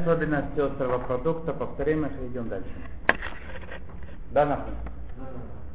Особенности 0.00 0.58
острого 0.58 0.98
продукта, 0.98 1.52
повторим 1.52 2.06
их 2.06 2.12
и 2.22 2.26
идем 2.28 2.48
дальше. 2.48 2.70
Да, 4.30 4.46
нахуй? 4.46 4.72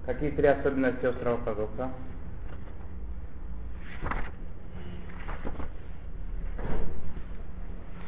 Какие 0.08 0.32
три 0.32 0.48
особенности 0.48 1.06
острого 1.06 1.38
продукта? 1.38 1.92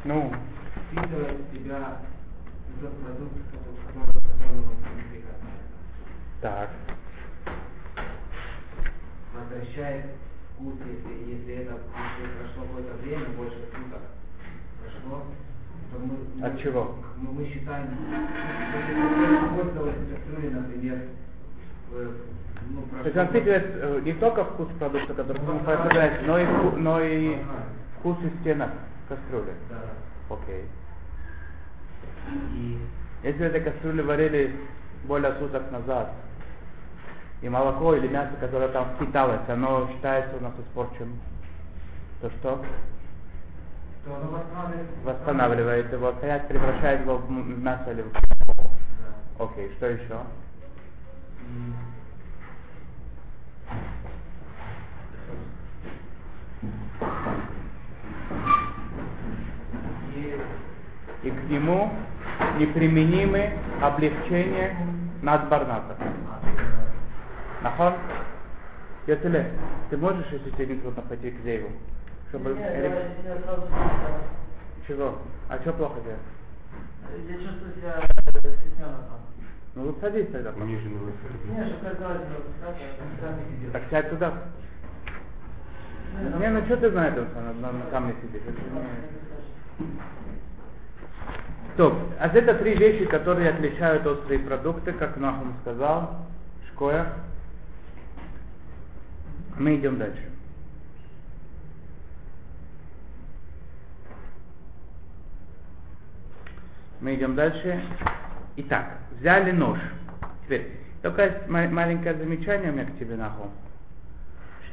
Ну, 0.04 0.32
впитывает 0.90 1.38
в 1.38 1.54
себя 1.54 1.98
тот 2.80 2.92
продукт, 3.00 3.34
который, 3.52 4.12
который 4.12 5.24
так. 6.40 6.70
Возвращает 9.34 10.06
вкус, 10.54 10.74
если, 10.84 11.32
если 11.32 11.54
это 11.62 11.78
прошло 12.40 12.64
какое-то 12.64 12.94
время, 13.02 13.28
больше 13.36 13.58
суток 13.66 14.02
прошло, 14.80 15.24
мы, 15.98 16.46
От 16.46 16.60
чего? 16.60 16.94
Мы, 17.16 17.32
мы 17.32 17.48
считаем, 17.48 17.86
если 18.76 19.56
пользовались 19.56 20.08
кастрюлей, 20.12 20.50
например, 20.50 20.98
ну, 22.70 22.82
То 23.00 23.04
есть 23.04 23.16
он 23.16 23.26
впитывает 23.28 23.64
э, 23.66 24.00
не 24.04 24.12
только 24.14 24.44
вкус 24.44 24.68
продукта, 24.78 25.14
который 25.14 25.40
мы 25.42 25.58
потребляем, 25.60 26.26
но 26.26 26.38
и, 26.38 26.46
но 26.76 27.00
и 27.00 27.36
вкус 27.98 28.18
из 28.22 28.40
стенок 28.40 28.70
кастрюли. 29.08 29.54
Да. 29.70 30.34
Окей. 30.34 30.64
И 32.54 32.78
Если 33.22 33.46
этой 33.46 33.60
кастрюли 33.62 34.02
варили 34.02 34.54
более 35.06 35.32
суток 35.38 35.70
назад, 35.70 36.12
и 37.40 37.48
молоко 37.48 37.94
или 37.94 38.08
мясо, 38.08 38.32
которое 38.40 38.68
там 38.68 38.88
впиталось, 38.96 39.48
оно 39.48 39.88
считается 39.92 40.36
у 40.36 40.42
нас 40.42 40.52
испорченным, 40.58 41.18
то 42.20 42.30
что? 42.30 42.64
То 44.08 44.16
оно 44.16 44.30
восстанавливает... 44.30 44.88
Восстанавливает 45.04 45.92
его, 45.92 46.08
опять 46.08 46.48
превращает 46.48 47.00
его 47.02 47.18
в 47.18 47.30
мясо 47.30 47.90
или 47.90 48.02
в 48.02 48.12
Да. 48.12 49.44
Окей, 49.44 49.70
что 49.76 49.86
еще? 49.86 50.18
И 61.22 61.30
к 61.30 61.50
нему 61.50 61.92
неприменимы 62.58 63.52
облегчения 63.82 64.76
над 65.22 65.48
барната. 65.48 65.96
Нахон? 67.62 67.94
Йоцеле, 69.06 69.50
ты 69.90 69.96
можешь, 69.96 70.26
если 70.30 70.50
тебе 70.50 70.74
не 70.74 70.80
трудно 70.80 71.02
пойти 71.02 71.30
к 71.30 71.40
Зейву? 71.42 71.70
Чтобы... 72.28 72.56
Чего? 74.86 75.18
А 75.48 75.58
что 75.60 75.72
плохо 75.72 76.00
делать? 76.00 76.20
Я 77.26 77.34
чувствую 77.36 77.72
себя 77.74 78.02
стесненно 78.02 78.98
там. 79.08 79.20
Ну 79.74 79.84
вот 79.84 79.98
садись 80.00 80.28
тогда. 80.30 80.50
Униженный 80.50 80.98
выход. 80.98 81.30
Не, 81.46 81.64
что 81.66 81.96
сидел. 83.48 83.72
Так 83.72 83.82
сядь 83.90 84.10
туда. 84.10 84.32
Не, 86.38 86.48
ну 86.50 86.64
что 86.66 86.76
ты 86.76 86.90
на 86.90 87.08
этом 87.08 87.26
на, 87.34 87.52
на, 87.52 87.72
на 87.72 87.86
камне 87.90 88.14
сидишь? 88.22 88.42
Стоп. 91.74 91.94
А 92.18 92.26
это 92.26 92.54
три 92.54 92.74
вещи, 92.74 93.06
которые 93.06 93.50
отличают 93.50 94.06
острые 94.06 94.40
продукты, 94.40 94.92
как 94.92 95.16
Нахум 95.16 95.54
сказал. 95.62 96.26
Шкоя. 96.72 97.06
Мы 99.58 99.76
идем 99.76 99.98
дальше. 99.98 100.28
Мы 107.00 107.14
идем 107.14 107.36
дальше. 107.36 107.80
Итак, 108.56 108.98
взяли 109.18 109.52
нож. 109.52 109.78
Теперь, 110.44 110.72
только 111.02 111.42
маленькое 111.48 112.16
замечание 112.16 112.70
у 112.70 112.74
меня 112.74 112.86
к 112.86 112.98
тебе, 112.98 113.14
Нахум. 113.14 113.50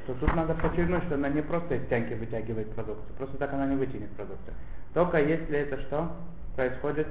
Что 0.04 0.16
тут 0.16 0.36
надо 0.36 0.56
подчеркнуть, 0.56 1.04
что 1.04 1.16
она 1.16 1.30
не 1.30 1.42
просто 1.42 1.76
из 1.76 1.88
тянки 1.88 2.14
вытягивает 2.14 2.74
продукцию. 2.74 3.16
Просто 3.18 3.38
так 3.38 3.54
она 3.54 3.68
не 3.68 3.76
вытянет 3.76 4.10
продукцию. 4.12 4.56
Только 4.94 5.22
если 5.22 5.60
это 5.60 5.80
что? 5.82 6.12
Происходит 6.56 7.08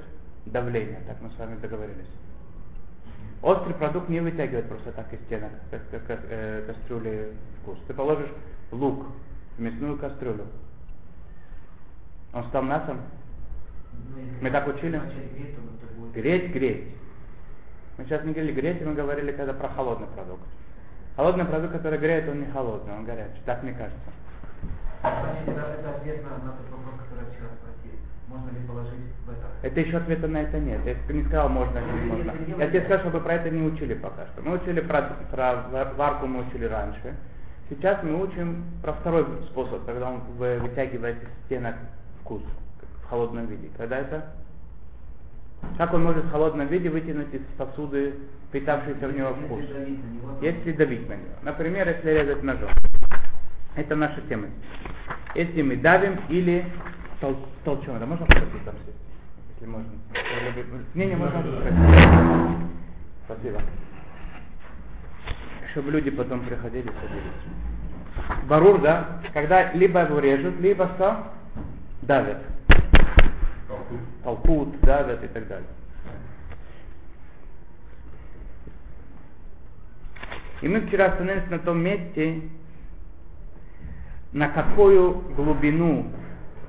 давление. 0.47 1.01
Так 1.07 1.21
мы 1.21 1.31
с 1.31 1.39
вами 1.39 1.57
договорились. 1.61 2.09
Острый 3.43 3.75
продукт 3.75 4.09
не 4.09 4.21
вытягивает 4.21 4.69
просто 4.69 4.91
так 4.93 5.13
из 5.13 5.21
стенок 5.27 5.51
как, 5.71 5.81
как, 5.91 6.07
как, 6.07 6.21
э, 6.29 6.65
кастрюли 6.67 7.35
вкус. 7.63 7.79
Ты 7.87 7.95
положишь 7.95 8.31
лук 8.73 9.07
в 9.57 9.61
мясную 9.61 9.99
кастрюлю. 9.99 10.47
Он 12.33 12.45
стал 12.45 12.63
мясом? 12.63 13.01
Мы 14.41 14.51
так 14.51 14.67
учили? 14.69 15.01
греть. 16.15 16.53
Греть. 16.53 16.85
Мы 17.97 18.05
сейчас 18.05 18.25
не 18.25 18.33
говорили 18.33 18.53
греть, 18.53 18.85
мы 18.85 18.95
говорили 18.95 19.33
когда 19.33 19.53
про 19.53 19.69
холодный 19.69 20.07
продукт. 20.09 20.43
Холодный 21.17 21.45
продукт, 21.45 21.73
который 21.73 21.99
греет, 21.99 22.29
он 22.29 22.41
не 22.41 22.47
холодный, 22.47 22.95
он 22.95 23.05
горячий. 23.05 23.41
Так 23.45 23.63
мне 23.63 23.73
кажется. 23.73 24.11
Это, 25.03 25.61
это 25.79 25.91
ответ 25.97 26.23
на, 26.25 26.31
на 26.45 26.53
тот 26.53 26.71
вопрос, 26.71 26.95
который 27.05 27.25
я 27.27 27.31
вчера 27.31 27.49
спросил. 27.61 27.99
Можно 28.29 28.51
ли 28.51 28.67
положить 28.67 29.13
в 29.27 29.31
это? 29.31 29.47
Это 29.63 29.81
еще 29.81 29.97
ответа 29.99 30.27
на 30.29 30.39
это 30.39 30.59
нет. 30.59 30.81
Я 30.85 31.15
не 31.15 31.23
сказал, 31.25 31.49
можно 31.51 31.79
или 31.79 32.01
не 32.01 32.07
можно. 32.07 32.33
Я 32.59 32.69
тебе 32.69 32.81
сказал, 32.81 33.01
чтобы 33.01 33.21
про 33.21 33.35
это 33.35 33.51
не 33.51 33.63
учили 33.63 33.95
пока 33.95 34.27
что. 34.33 34.43
Мы 34.43 34.57
учили 34.57 34.81
про, 34.81 35.03
про 35.31 35.55
ва- 35.71 35.93
варку, 35.97 36.27
мы 36.27 36.47
учили 36.47 36.65
раньше. 36.65 37.15
Сейчас 37.69 38.03
мы 38.03 38.21
учим 38.23 38.65
про 38.83 38.93
второй 38.95 39.25
способ, 39.51 39.85
когда 39.87 40.11
он 40.11 40.21
вы- 40.37 40.59
вытягивает 40.59 41.23
из 41.23 41.29
стенок 41.47 41.77
вкус 42.23 42.43
в 43.05 43.11
холодном 43.11 43.47
виде. 43.47 43.71
Когда 43.77 43.99
это? 43.99 44.25
Как 45.79 45.93
он 45.93 46.05
может 46.05 46.25
в 46.25 46.31
холодном 46.31 46.67
виде 46.69 46.89
вытянуть 46.91 47.33
из 47.35 47.43
посуды 47.57 48.15
впитавшийся 48.49 49.09
в 49.09 49.17
него 49.17 49.35
вкус? 49.35 49.65
Если 50.41 50.73
давить 50.73 51.09
на 51.09 51.15
него. 51.15 51.35
Например, 51.43 51.89
если 51.89 52.11
резать 52.11 52.43
ножом. 52.43 52.71
Это 53.77 53.97
наша 53.97 54.21
тема. 54.29 54.49
Если 55.35 55.63
мы 55.63 55.77
давим 55.77 56.21
или 56.29 56.65
тол 57.21 57.37
толчем, 57.65 57.97
это 57.97 58.07
можно 58.07 58.27
попросить 58.27 58.65
там 58.65 58.75
сесть? 58.87 58.99
Если 59.55 59.67
можно. 59.67 59.91
Не, 60.95 61.07
не, 61.07 61.17
можно 61.17 61.43
спросить. 61.43 62.59
Спасибо. 63.25 63.61
Чтобы 65.73 65.91
люди 65.91 66.11
потом 66.11 66.45
приходили, 66.45 66.87
садились. 66.87 68.47
Барур, 68.49 68.81
да? 68.81 69.21
Когда 69.33 69.73
либо 69.73 70.03
его 70.03 70.21
режут, 70.21 70.61
либо 70.61 70.89
что? 70.95 71.33
Давят. 72.03 72.54
Толкут, 74.23 74.81
давят 74.81 75.23
и 75.23 75.29
так 75.29 75.47
далее. 75.49 75.69
И 80.63 80.69
мы 80.69 80.81
вчера 80.81 81.07
остановились 81.07 81.51
на 81.51 81.59
том 81.59 81.79
месте, 81.79 82.41
на 84.33 84.49
какую 84.49 85.21
глубину, 85.37 86.07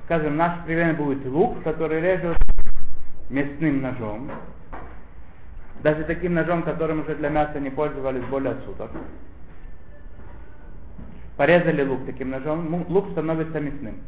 скажем, 0.04 0.36
наш 0.36 0.64
пример 0.66 0.94
будет 0.96 1.24
лук, 1.26 1.62
который 1.62 2.00
режут 2.00 2.36
мясным 3.30 3.80
ножом, 3.80 4.30
даже 5.82 6.04
таким 6.04 6.34
ножом, 6.34 6.62
которым 6.62 7.00
уже 7.00 7.14
для 7.16 7.28
мяса 7.28 7.58
не 7.58 7.70
пользовались 7.70 8.24
более 8.24 8.56
суток. 8.66 8.90
Порезали 11.36 11.82
лук 11.82 12.06
таким 12.06 12.30
ножом, 12.30 12.84
лук 12.88 13.10
становится 13.12 13.60
мясным. 13.60 14.00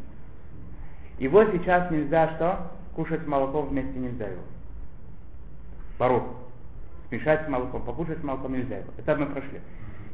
Его 1.18 1.44
сейчас 1.46 1.90
нельзя 1.90 2.34
что? 2.36 2.72
Кушать 2.98 3.22
с 3.22 3.26
молоком 3.28 3.68
вместе 3.68 3.96
нельзя 3.96 4.26
его. 4.26 4.42
Барух. 6.00 6.24
Смешать 7.08 7.46
с 7.46 7.48
молоком, 7.48 7.82
покушать 7.84 8.18
с 8.18 8.24
молоком 8.24 8.54
нельзя 8.54 8.78
его. 8.78 8.88
Это 8.96 9.14
мы 9.14 9.26
прошли. 9.26 9.60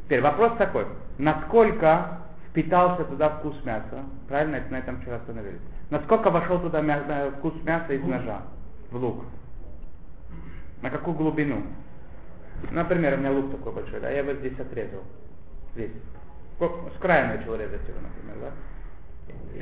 Теперь 0.05 0.21
вопрос 0.21 0.53
такой. 0.59 0.84
Насколько 1.17 2.19
впитался 2.50 3.06
туда 3.06 3.31
вкус 3.31 3.56
мяса? 3.65 4.05
Правильно, 4.28 4.56
это 4.56 4.71
на 4.71 4.77
этом 4.81 5.00
вчера 5.00 5.17
остановились. 5.17 5.62
Насколько 5.89 6.31
вошел 6.31 6.61
туда 6.61 6.83
мя- 6.83 7.03
э, 7.09 7.31
вкус 7.39 7.55
мяса 7.65 7.91
из 7.95 8.05
ножа? 8.05 8.43
В 8.91 8.97
лук. 8.97 9.25
На 10.83 10.91
какую 10.91 11.16
глубину? 11.16 11.63
Например, 12.71 13.15
у 13.15 13.16
меня 13.16 13.33
лук 13.33 13.51
такой 13.51 13.72
большой, 13.72 14.01
да, 14.01 14.10
я 14.10 14.19
его 14.19 14.34
здесь 14.34 14.60
отрезал. 14.60 15.04
Здесь. 15.72 15.92
С 16.60 17.01
края 17.01 17.34
начал 17.34 17.54
резать 17.54 17.89
его, 17.89 17.98
например, 18.03 18.36
да? 18.42 18.51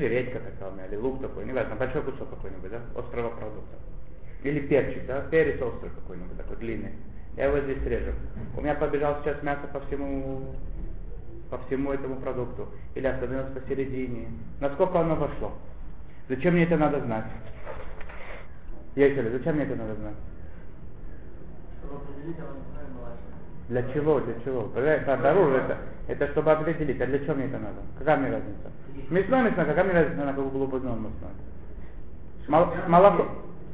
Или 0.03 0.15
редька 0.15 0.41
такая 0.41 0.89
или 0.89 0.97
лук 0.97 1.21
такой, 1.21 1.45
неважно, 1.45 1.77
большой 1.77 2.03
кусок 2.03 2.29
какой-нибудь, 2.31 2.73
да, 2.73 2.81
острого 2.99 3.29
продукта. 3.37 3.77
Или 4.43 4.59
перчик, 4.67 5.07
да, 5.07 5.21
перец 5.31 5.63
острый 5.63 5.91
какой-нибудь, 5.91 6.37
такой 6.37 6.57
длинный. 6.57 6.91
Я 7.37 7.45
его 7.45 7.61
здесь 7.61 7.81
режу. 7.85 8.11
У 8.57 8.61
меня 8.61 8.75
побежал 8.75 9.19
сейчас 9.23 9.41
мясо 9.45 9.69
по 9.73 9.79
всему, 9.83 10.57
по 11.51 11.59
всему 11.59 11.93
этому 11.93 12.17
продукту. 12.17 12.67
Или 12.97 13.07
остановилось 13.07 13.53
посередине. 13.53 14.27
Насколько 14.61 14.99
оно 14.99 15.15
вошло? 15.15 15.53
Зачем 16.29 16.55
мне 16.55 16.65
это 16.65 16.77
надо 16.77 16.99
знать? 16.99 17.27
Ехали, 18.97 19.39
зачем 19.39 19.55
мне 19.55 19.67
это 19.67 19.77
надо 19.77 19.95
знать? 19.95 20.17
Чтобы 21.79 22.03
определить, 22.03 22.39
влажно. 22.39 22.82
Для 23.73 23.83
чего? 23.95 24.21
Для 24.21 24.35
чего? 24.45 24.71
Это, 24.77 25.17
дарур, 25.17 25.55
это, 25.55 25.79
это 26.07 26.29
чтобы 26.33 26.53
определить, 26.53 27.01
а 27.01 27.07
для 27.07 27.21
чего 27.21 27.37
мне 27.37 27.47
это 27.47 27.59
надо? 27.59 27.81
Какая 27.99 28.19
мне 28.19 28.31
разница? 28.31 28.71
Мясное 29.09 29.45
мясное, 29.45 29.65
какая 29.65 29.85
мне 29.85 29.95
разница, 29.95 30.25
на 30.27 30.35
какую 30.35 30.51
глубину 30.51 30.93
он? 30.93 31.07
Мол- 32.49 32.69
молоко. 32.87 33.29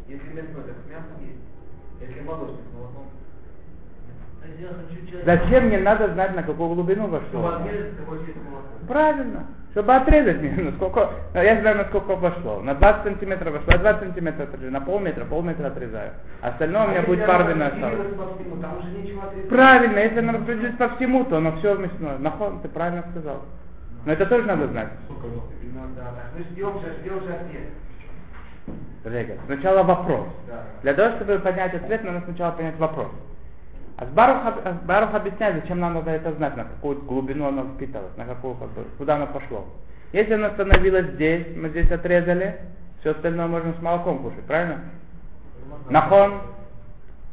Если 0.07 0.25
мясной, 0.29 0.63
так 0.63 0.77
с 0.87 0.89
мясом 0.89 1.19
есть. 1.21 1.41
Если 2.01 2.21
молочный, 2.21 2.63
с 2.71 2.77
молоком. 2.77 3.07
А. 5.21 5.25
Зачем 5.25 5.65
мне 5.65 5.79
надо 5.79 6.13
знать, 6.13 6.37
на 6.37 6.45
какую 6.45 6.75
глубину 6.75 7.09
вошло? 7.09 7.43
Правильно. 8.87 9.47
Чтобы 9.79 9.95
отрезать 9.95 10.41
мне, 10.41 10.51
насколько... 10.71 11.09
Я 11.35 11.61
знаю, 11.61 11.77
насколько 11.77 12.17
вошло. 12.17 12.61
На 12.63 12.75
20 12.75 13.05
сантиметров 13.05 13.53
вошло, 13.53 13.75
я 13.75 13.79
20 13.79 14.03
сантиметров 14.03 14.49
отрезаю. 14.49 14.73
На 14.73 14.81
полметра, 14.81 15.25
полметра 15.25 15.69
отрезаю. 15.69 16.11
Остальное 16.43 16.85
у 16.85 16.89
меня 16.89 16.99
А 16.99 17.07
будет 17.07 17.25
парвина 17.25 17.69
осталось. 17.69 17.97
распределилось 17.97 18.19
по 18.19 18.35
всему, 18.35 18.57
Там 18.61 18.79
уже 18.79 18.91
нечего 18.91 19.23
отрезать. 19.23 19.49
Правильно, 19.49 19.99
если 19.99 20.19
оно 20.19 20.33
распределить 20.33 20.79
по 20.79 20.89
всему, 20.97 21.25
то 21.27 21.37
оно 21.37 21.53
все 21.59 21.77
мясное. 21.77 22.19
Нахон, 22.19 22.59
ты 22.59 22.69
правильно 22.69 23.05
сказал. 23.13 23.43
Но 24.05 24.13
это 24.13 24.27
тоже 24.27 24.49
надо 24.49 24.67
знать. 24.67 24.89
Ну. 25.09 25.15
Мы 26.37 26.43
ждем 26.43 26.81
же, 26.81 26.95
ждем 27.01 27.23
же 27.23 27.35
ответ. 27.35 27.63
Сначала 29.47 29.85
вопрос. 29.85 30.27
Да. 30.49 30.63
Для 30.83 30.95
того, 30.95 31.15
чтобы 31.15 31.39
понять 31.39 31.75
ответ, 31.75 32.03
надо 32.03 32.23
сначала 32.25 32.51
понять 32.51 32.77
вопрос. 32.79 33.07
А 33.07 33.38
с 34.07 34.11
Барух, 34.11 34.45
об- 34.47 34.61
а 34.65 34.73
Барух 34.85 35.15
объясняет, 35.15 35.63
зачем 35.63 35.81
нам 35.81 35.95
надо 35.95 36.11
это 36.11 36.33
знать, 36.35 36.57
на 36.57 36.65
какую 36.65 37.03
глубину 37.03 37.47
оно 37.49 37.65
впиталось, 37.75 38.17
на 38.17 38.25
какую, 38.25 38.55
как 38.55 38.69
бы, 38.71 38.85
куда 38.97 39.17
оно 39.17 39.27
пошло. 39.27 39.67
Если 40.13 40.35
оно 40.35 40.51
становилось 40.51 41.07
здесь, 41.15 41.47
мы 41.57 41.69
здесь 41.71 41.91
отрезали, 41.91 42.61
все 43.01 43.11
остальное 43.11 43.47
можно 43.47 43.75
с 43.75 43.83
молоком 43.83 44.19
кушать, 44.23 44.45
правильно? 44.45 44.81
Нахон, 45.91 46.41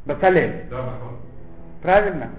бацалель, 0.04 0.66
Да, 0.70 0.76
нахон. 0.82 1.16
правильно? 1.82 2.30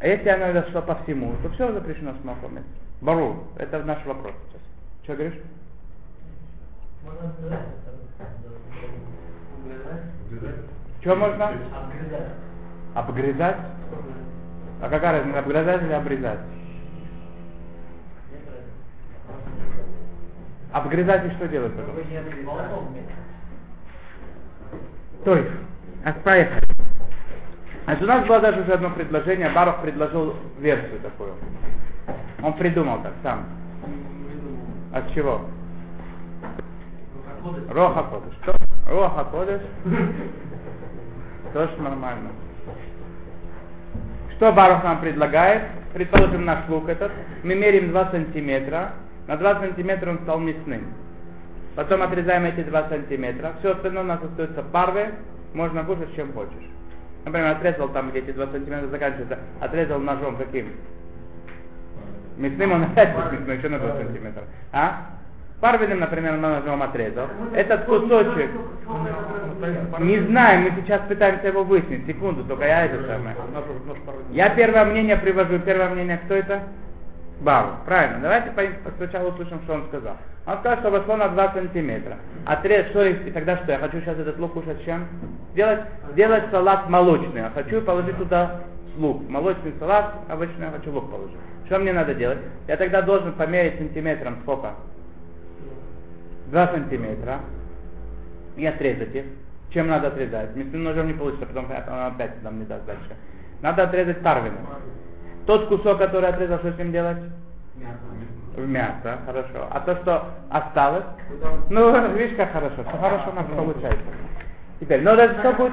А 0.00 0.06
если 0.06 0.28
оно 0.28 0.52
дошло 0.52 0.82
по 0.82 0.96
всему, 0.96 1.34
то 1.42 1.48
все 1.50 1.72
запрещено 1.72 2.12
с 2.20 2.24
молоком. 2.24 2.58
Бару, 3.00 3.44
это 3.56 3.82
наш 3.84 4.04
вопрос 4.04 4.32
сейчас. 4.48 4.62
Что 5.04 5.14
говоришь? 5.14 5.40
Что 11.00 11.16
можно? 11.16 11.52
Обгрызать. 12.94 13.56
А 14.80 14.88
какая 14.88 15.18
разница, 15.18 15.38
обгрызать 15.38 15.82
или 15.82 15.92
обрезать? 15.92 16.40
Обгрызать 20.72 21.24
и 21.26 21.30
что 21.36 21.48
делать 21.48 21.72
потом? 21.74 21.94
То 25.24 25.36
есть, 25.36 25.50
а 26.04 26.12
поехали. 26.12 26.68
Значит, 27.84 28.02
у 28.02 28.06
нас 28.06 28.26
было 28.26 28.40
даже 28.40 28.60
уже 28.62 28.72
одно 28.72 28.90
предложение, 28.90 29.50
Барух 29.50 29.80
предложил 29.80 30.34
версию 30.58 31.00
такую. 31.00 31.34
Он 32.42 32.52
придумал 32.54 33.02
так 33.02 33.12
сам. 33.22 33.44
От 34.92 35.12
чего? 35.14 35.42
Роха 37.70 38.04
Кодыш. 38.04 38.34
Что? 38.42 38.56
Роха 38.88 39.24
Кодыш. 39.24 39.60
Тоже 41.52 41.76
нормально. 41.80 42.30
Что 44.36 44.52
Барух 44.52 44.82
нам 44.82 45.00
предлагает? 45.00 45.62
Предположим, 45.92 46.44
наш 46.44 46.68
лук 46.68 46.88
этот. 46.88 47.12
Мы 47.44 47.54
меряем 47.54 47.90
2 47.90 48.10
сантиметра. 48.10 48.92
На 49.28 49.36
2 49.36 49.60
сантиметра 49.60 50.10
он 50.10 50.18
стал 50.20 50.40
мясным. 50.40 50.92
Потом 51.76 52.02
отрезаем 52.02 52.44
эти 52.44 52.62
2 52.62 52.88
сантиметра. 52.88 53.54
Все 53.60 53.72
остальное 53.72 54.02
у 54.02 54.06
нас 54.06 54.20
остается 54.22 54.62
парвы. 54.62 55.06
Можно 55.54 55.84
кушать 55.84 56.14
чем 56.16 56.32
хочешь. 56.32 56.68
Например, 57.24 57.52
отрезал 57.52 57.88
там, 57.90 58.10
где 58.10 58.18
эти 58.20 58.32
2 58.32 58.46
сантиметра 58.48 58.88
заканчиваются. 58.88 59.38
Отрезал 59.60 60.00
ножом 60.00 60.36
каким? 60.36 60.72
Мясным 62.36 62.72
он 62.72 62.82
опять 62.82 63.14
мясной, 63.14 63.56
еще 63.56 63.68
на 63.68 63.78
2 63.78 63.96
сантиметра. 63.96 64.42
А? 64.72 65.10
Парвиным, 65.64 66.00
например, 66.00 66.36
на 66.36 66.60
ножом 66.60 66.82
отрезал. 66.82 67.26
Этот 67.54 67.86
кусочек. 67.86 68.50
Не 69.98 70.18
знаю, 70.18 70.60
мы 70.60 70.72
сейчас 70.76 71.00
пытаемся 71.08 71.46
его 71.46 71.64
выяснить. 71.64 72.04
Секунду, 72.06 72.44
только 72.44 72.66
я 72.66 72.84
это 72.84 73.02
самое. 73.06 73.34
Я 74.30 74.50
первое 74.50 74.84
мнение 74.84 75.16
привожу. 75.16 75.58
Первое 75.60 75.88
мнение, 75.88 76.20
кто 76.26 76.34
это? 76.34 76.60
Бару. 77.40 77.68
Правильно. 77.86 78.18
Давайте 78.20 78.50
сначала 78.98 79.30
услышим, 79.30 79.58
что 79.64 79.72
он 79.72 79.86
сказал. 79.88 80.16
Он 80.46 80.58
сказал, 80.58 80.80
что 80.80 80.90
вошло 80.90 81.16
на 81.16 81.28
2 81.28 81.52
сантиметра. 81.54 82.18
Отрез, 82.44 82.88
что 82.88 83.02
и 83.02 83.30
тогда 83.30 83.56
что? 83.56 83.72
Я 83.72 83.78
хочу 83.78 84.00
сейчас 84.00 84.18
этот 84.18 84.38
лук 84.38 84.52
кушать 84.52 84.84
чем? 84.84 85.06
Делать, 85.54 85.80
делать 86.14 86.44
салат 86.50 86.90
молочный. 86.90 87.40
Я 87.40 87.50
хочу 87.54 87.80
положить 87.80 88.18
туда 88.18 88.60
лук. 88.98 89.26
Молочный 89.30 89.72
салат, 89.78 90.12
обычно 90.28 90.64
я 90.64 90.70
хочу 90.72 90.92
лук 90.92 91.10
положить. 91.10 91.38
Что 91.64 91.78
мне 91.78 91.94
надо 91.94 92.14
делать? 92.14 92.40
Я 92.68 92.76
тогда 92.76 93.00
должен 93.00 93.32
померить 93.32 93.78
сантиметром 93.78 94.36
сколько? 94.42 94.74
2 96.46 96.66
сантиметра. 96.68 97.40
И 98.56 98.64
отрезать 98.66 99.14
их. 99.14 99.24
Чем 99.70 99.88
надо 99.88 100.08
отрезать? 100.08 100.54
Мясным 100.54 100.84
ножом 100.84 101.08
не 101.08 101.14
получится, 101.14 101.46
потом 101.46 101.66
он 101.66 102.06
опять 102.06 102.42
нам 102.42 102.60
не 102.60 102.66
даст 102.66 102.84
дальше. 102.86 103.16
Надо 103.62 103.82
отрезать 103.84 104.20
парвиным. 104.22 104.66
Тот 105.46 105.66
кусок, 105.68 105.98
который 105.98 106.28
отрезал, 106.28 106.58
что 106.58 106.72
с 106.72 106.78
ним 106.78 106.92
делать? 106.92 107.18
Мясо. 107.76 107.98
В 108.56 108.68
мясо, 108.68 109.18
хорошо. 109.26 109.66
А 109.70 109.80
то, 109.80 109.96
что 109.96 110.26
осталось, 110.50 111.04
ну, 111.70 112.14
видишь, 112.14 112.36
как 112.36 112.52
хорошо, 112.52 112.84
все 112.86 112.96
хорошо 112.98 113.30
у 113.30 113.34
нас 113.34 113.46
получается. 113.46 114.04
Теперь, 114.78 115.02
ну, 115.02 115.10
это 115.10 115.40
что 115.40 115.52
будет? 115.54 115.72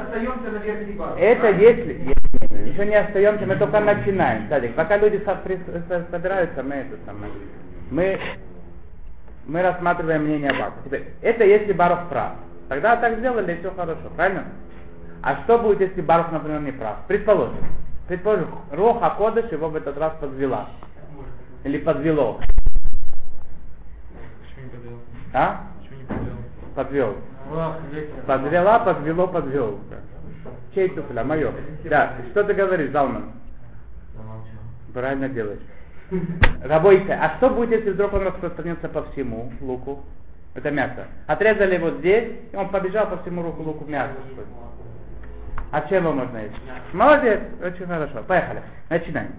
Это 1.20 1.50
если, 1.52 1.94
если 1.94 2.70
еще 2.70 2.86
не 2.86 2.96
остаемся, 2.96 3.46
мы 3.46 3.56
только 3.58 3.80
начинаем, 3.80 4.48
Садик. 4.50 4.74
Пока 4.74 4.98
люди 4.98 5.24
собираются, 6.12 6.64
мы 6.64 6.76
это 6.76 6.98
самое. 7.06 7.32
Мы, 7.92 8.20
мы 9.46 9.62
рассматриваем 9.62 10.24
мнение 10.24 10.52
Баруха. 10.52 10.78
Теперь, 10.86 11.14
это 11.22 11.44
если 11.44 11.74
Барух 11.74 12.08
прав. 12.10 12.34
Тогда 12.70 12.96
так 12.96 13.20
сделали, 13.20 13.54
и 13.54 13.60
все 13.60 13.72
хорошо, 13.72 14.10
правильно? 14.16 14.46
А 15.24 15.44
что 15.44 15.58
будет, 15.58 15.82
если 15.82 16.02
Барух, 16.02 16.32
например, 16.32 16.62
не 16.62 16.72
прав? 16.72 16.98
Предположим. 17.08 17.58
Предположим, 18.08 18.48
Роха 18.72 19.12
Кодыш 19.12 19.52
его 19.52 19.70
в 19.70 19.76
этот 19.76 19.98
раз 19.98 20.14
подвела. 20.20 20.70
Или 21.64 21.78
подвело. 21.78 22.40
А? 25.34 25.68
Подвел? 26.76 27.16
Подвела, 28.26 28.80
подвело, 28.80 29.28
подвел. 29.28 29.80
Чей 30.74 30.90
туфля? 30.90 31.24
Мое. 31.24 31.52
Да, 31.86 32.14
что 32.32 32.44
ты 32.44 32.54
говоришь, 32.54 32.92
Залман? 32.92 33.32
Правильно 34.94 35.30
делаешь. 35.30 35.60
Рабойка, 36.64 37.18
а 37.22 37.38
что 37.38 37.50
будет, 37.50 37.72
если 37.72 37.92
вдруг 37.92 38.14
он 38.14 38.24
распространится 38.24 38.90
по 38.90 39.04
всему 39.12 39.52
луку? 39.62 40.04
Это 40.54 40.70
мясо. 40.70 41.08
Отрезали 41.28 41.76
его 41.76 41.92
здесь, 41.92 42.30
и 42.52 42.56
он 42.56 42.70
побежал 42.70 43.08
по 43.08 43.18
всему 43.18 43.42
руку 43.42 43.64
луку 43.64 43.86
мясо. 43.86 44.12
А 45.72 45.82
чем 45.88 46.04
его 46.04 46.14
можно 46.14 46.38
есть? 46.38 46.56
Молодец, 46.92 47.40
очень 47.64 47.86
хорошо. 47.86 48.24
Поехали. 48.28 48.62
Начинаем. 48.90 49.32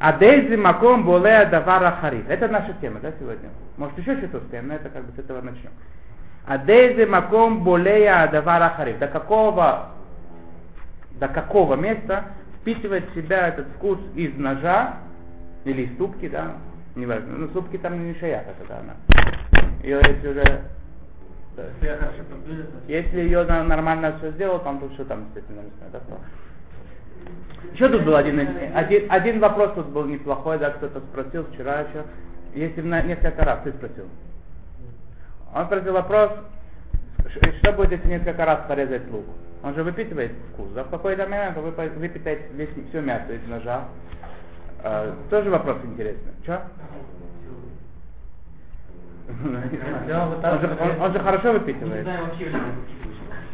А 0.00 0.12
дейзи 0.12 0.54
маком 0.56 1.04
болея 1.04 1.46
давара 1.46 1.96
хариф. 2.00 2.28
Это 2.28 2.46
наша 2.48 2.74
тема, 2.80 3.00
да, 3.00 3.10
сегодня? 3.18 3.48
Может, 3.78 3.98
еще 3.98 4.16
что-то 4.18 4.38
успеем, 4.38 4.68
но 4.68 4.74
это 4.74 4.90
как 4.90 5.04
бы 5.04 5.12
с 5.16 5.18
этого 5.18 5.40
начнем. 5.40 5.70
А 6.46 6.58
дейзи 6.58 7.06
маком 7.06 7.64
болея 7.64 8.28
давара 8.28 8.74
хариф. 8.76 8.98
До 8.98 9.08
какого, 9.08 9.92
до 11.12 11.28
какого 11.28 11.74
места 11.76 12.26
впитывает 12.60 13.08
в 13.10 13.14
себя 13.14 13.48
этот 13.48 13.66
вкус 13.76 13.98
из 14.14 14.36
ножа 14.36 14.96
или 15.64 15.82
из 15.82 15.92
ступки, 15.94 16.28
да, 16.28 16.56
неважно. 16.94 17.36
Ну, 17.36 17.48
ступки 17.48 17.78
там 17.78 18.06
не 18.06 18.14
шаяха 18.18 18.50
тогда 18.58 18.78
она. 18.78 18.96
Ее 19.82 20.00
если 20.06 20.28
уже. 20.28 20.62
Если 22.86 23.20
ее 23.20 23.44
нормально 23.44 24.16
все 24.18 24.30
сделал, 24.32 24.60
там 24.60 24.78
тут 24.78 24.92
все 24.94 25.04
там, 25.04 25.24
естественно, 25.28 25.62
мясное, 25.62 25.90
да, 25.92 26.00
что? 26.00 26.18
Еще 27.72 27.88
тут 27.88 28.04
был 28.04 28.14
один, 28.14 28.38
один, 28.74 29.10
один 29.10 29.40
вопрос 29.40 29.72
тут 29.74 29.86
был 29.88 30.04
неплохой, 30.04 30.58
да, 30.58 30.70
кто-то 30.70 31.00
спросил 31.00 31.44
вчера 31.46 31.80
еще. 31.80 32.04
Если 32.54 32.80
на 32.80 33.02
несколько 33.02 33.44
раз 33.44 33.60
ты 33.64 33.72
спросил. 33.72 34.06
Он 35.54 35.66
спросил 35.66 35.92
вопрос, 35.92 36.30
что 37.60 37.72
будет, 37.72 37.92
если 37.92 38.08
несколько 38.08 38.44
раз 38.44 38.60
порезать 38.68 39.10
лук? 39.10 39.24
Он 39.62 39.74
же 39.74 39.82
выпитывает 39.82 40.32
вкус. 40.52 40.68
Да? 40.74 40.84
В 40.84 40.90
какой-то 40.90 41.24
момент 41.24 41.56
вы 41.56 41.70
выпитаете 41.70 42.44
весь, 42.52 42.68
все 42.90 43.00
мясо 43.00 43.32
из 43.32 43.46
ножа. 43.48 43.88
А, 44.82 45.14
тоже 45.30 45.50
вопрос 45.50 45.76
интересный. 45.84 46.32
Че? 46.46 46.60
Он 49.28 50.60
же, 50.60 50.76
он- 50.80 51.02
он 51.02 51.12
же 51.12 51.18
хорошо 51.20 51.52
Не 51.52 51.58
выпитывает. 51.58 52.06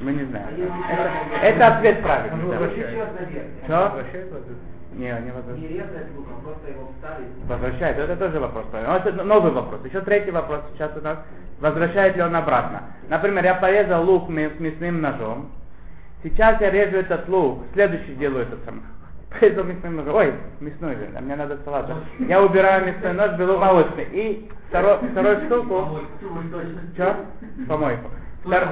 Мы 0.01 0.13
не 0.13 0.25
знаем. 0.25 0.49
Это, 0.91 1.47
это 1.47 1.67
ответ 1.77 2.03
правильный. 2.03 2.41
Что? 2.45 2.57
Возвращает 2.57 4.33
ответ? 4.33 4.57
Не, 4.93 5.07
не 5.07 5.21
Не 5.25 5.31
возвращает. 5.31 5.87
просто 6.45 6.71
его 6.71 6.93
вставить. 6.95 7.27
Возвращает. 7.49 7.99
Это 7.99 8.17
тоже 8.17 8.39
вопрос 8.41 8.65
правильный. 8.71 8.97
Это 8.97 9.25
новый 9.25 9.51
вопрос. 9.53 9.81
Еще 9.85 10.01
третий 10.03 10.31
вопрос 10.31 10.61
сейчас 10.73 10.93
у 10.97 11.01
нас. 11.01 11.19
Возвращает 11.61 12.17
ли 12.17 12.23
он 12.23 12.35
обратно? 12.37 12.83
Например, 13.09 13.45
я 13.45 13.55
порезал 13.55 14.05
лук 14.05 14.29
с 14.29 14.61
мясным 14.61 15.01
ножом. 15.01 15.51
Сейчас 16.23 16.61
я 16.61 16.71
режу 16.71 16.99
этот 16.99 17.29
лук. 17.29 17.65
Следующий 17.73 18.15
делаю 18.15 18.43
этот 18.43 18.65
самый. 18.65 18.83
Порезал 19.41 19.65
мясным 19.65 19.97
ножом. 19.97 20.15
Ой, 20.15 20.35
мясной 20.61 20.95
же, 20.97 21.09
а 21.17 21.21
мне 21.21 21.37
надо 21.37 21.59
салат. 21.65 21.91
Я 22.21 22.43
убираю 22.43 22.87
мясной 22.87 23.13
нож, 23.13 23.33
беру 23.33 23.59
молочный. 23.59 24.07
И 24.13 24.51
второй, 24.69 24.99
вторую 25.11 25.45
штуку. 25.47 26.01
Что? 26.95 27.17
Помойку. 27.69 28.11
Втор- 28.45 28.69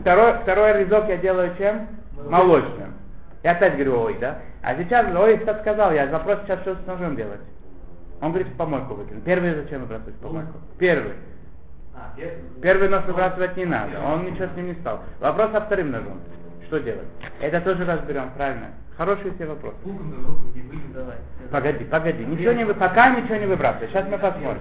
второй, 0.00 0.32
второй 0.42 0.72
резок 0.84 1.08
я 1.08 1.16
делаю 1.16 1.50
чем? 1.58 1.86
Молочным. 2.28 2.94
Я 3.42 3.52
опять 3.52 3.74
говорю, 3.74 4.00
ой, 4.00 4.16
да? 4.20 4.38
А 4.62 4.74
сейчас, 4.76 5.06
ой, 5.14 5.38
кто 5.38 5.54
сказал, 5.54 5.92
я 5.92 6.06
вопрос 6.06 6.38
сейчас 6.44 6.60
что 6.60 6.74
с 6.74 6.86
ножом 6.86 7.16
делать? 7.16 7.40
Он 8.20 8.32
говорит, 8.32 8.52
помойку 8.56 8.94
выкинуть. 8.94 9.24
Первый 9.24 9.54
зачем 9.54 9.82
выбрасывать 9.82 10.16
помойку? 10.16 10.52
Первый. 10.78 11.12
А, 11.94 12.12
первый. 12.16 12.38
Первый 12.60 12.88
нож 12.88 13.04
выбрасывать 13.04 13.56
не 13.56 13.64
надо, 13.64 14.00
он 14.00 14.24
ничего 14.24 14.46
с 14.46 14.56
ним 14.56 14.66
не 14.66 14.74
стал. 14.74 15.00
Вопрос 15.20 15.52
со 15.52 15.60
вторым 15.60 15.90
ножом. 15.92 16.20
Что 16.68 16.78
делать? 16.80 17.06
Это 17.40 17.60
тоже 17.62 17.84
разберем, 17.84 18.30
правильно? 18.36 18.68
Хороший 18.96 19.30
все 19.32 19.46
вопрос. 19.46 19.74
Луком 19.84 20.10
до 20.10 20.28
руку 20.28 20.42
не 20.54 20.60
выйдет. 20.62 20.92
Давай. 20.92 21.16
Погоди, 21.50 21.84
погоди, 21.84 22.24
ничего 22.24 22.52
не, 22.52 22.64
вы- 22.64 22.74
пока 22.74 23.10
ничего 23.18 23.36
не 23.36 23.46
выбрасывай. 23.46 23.88
Сейчас 23.88 24.04
мы 24.08 24.18
посмотрим. 24.18 24.60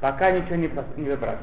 Пока 0.00 0.30
ничего 0.32 0.56
не, 0.56 0.66
пос- 0.66 0.96
не 1.00 1.08
выбрасывай. 1.08 1.38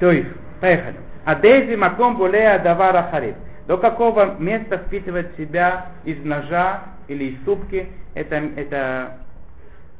То 0.00 0.10
есть, 0.10 0.28
поехали. 0.60 0.96
А 1.24 1.34
дейзи 1.36 1.76
маком 1.76 2.16
булея 2.16 2.58
давара 2.58 3.08
хариб. 3.10 3.36
До 3.68 3.78
какого 3.78 4.34
места 4.38 4.78
впитывает 4.78 5.36
себя 5.36 5.86
из 6.04 6.22
ножа 6.24 6.82
или 7.08 7.24
из 7.32 7.44
супки 7.44 7.88
это, 8.14 8.36
это, 8.36 9.18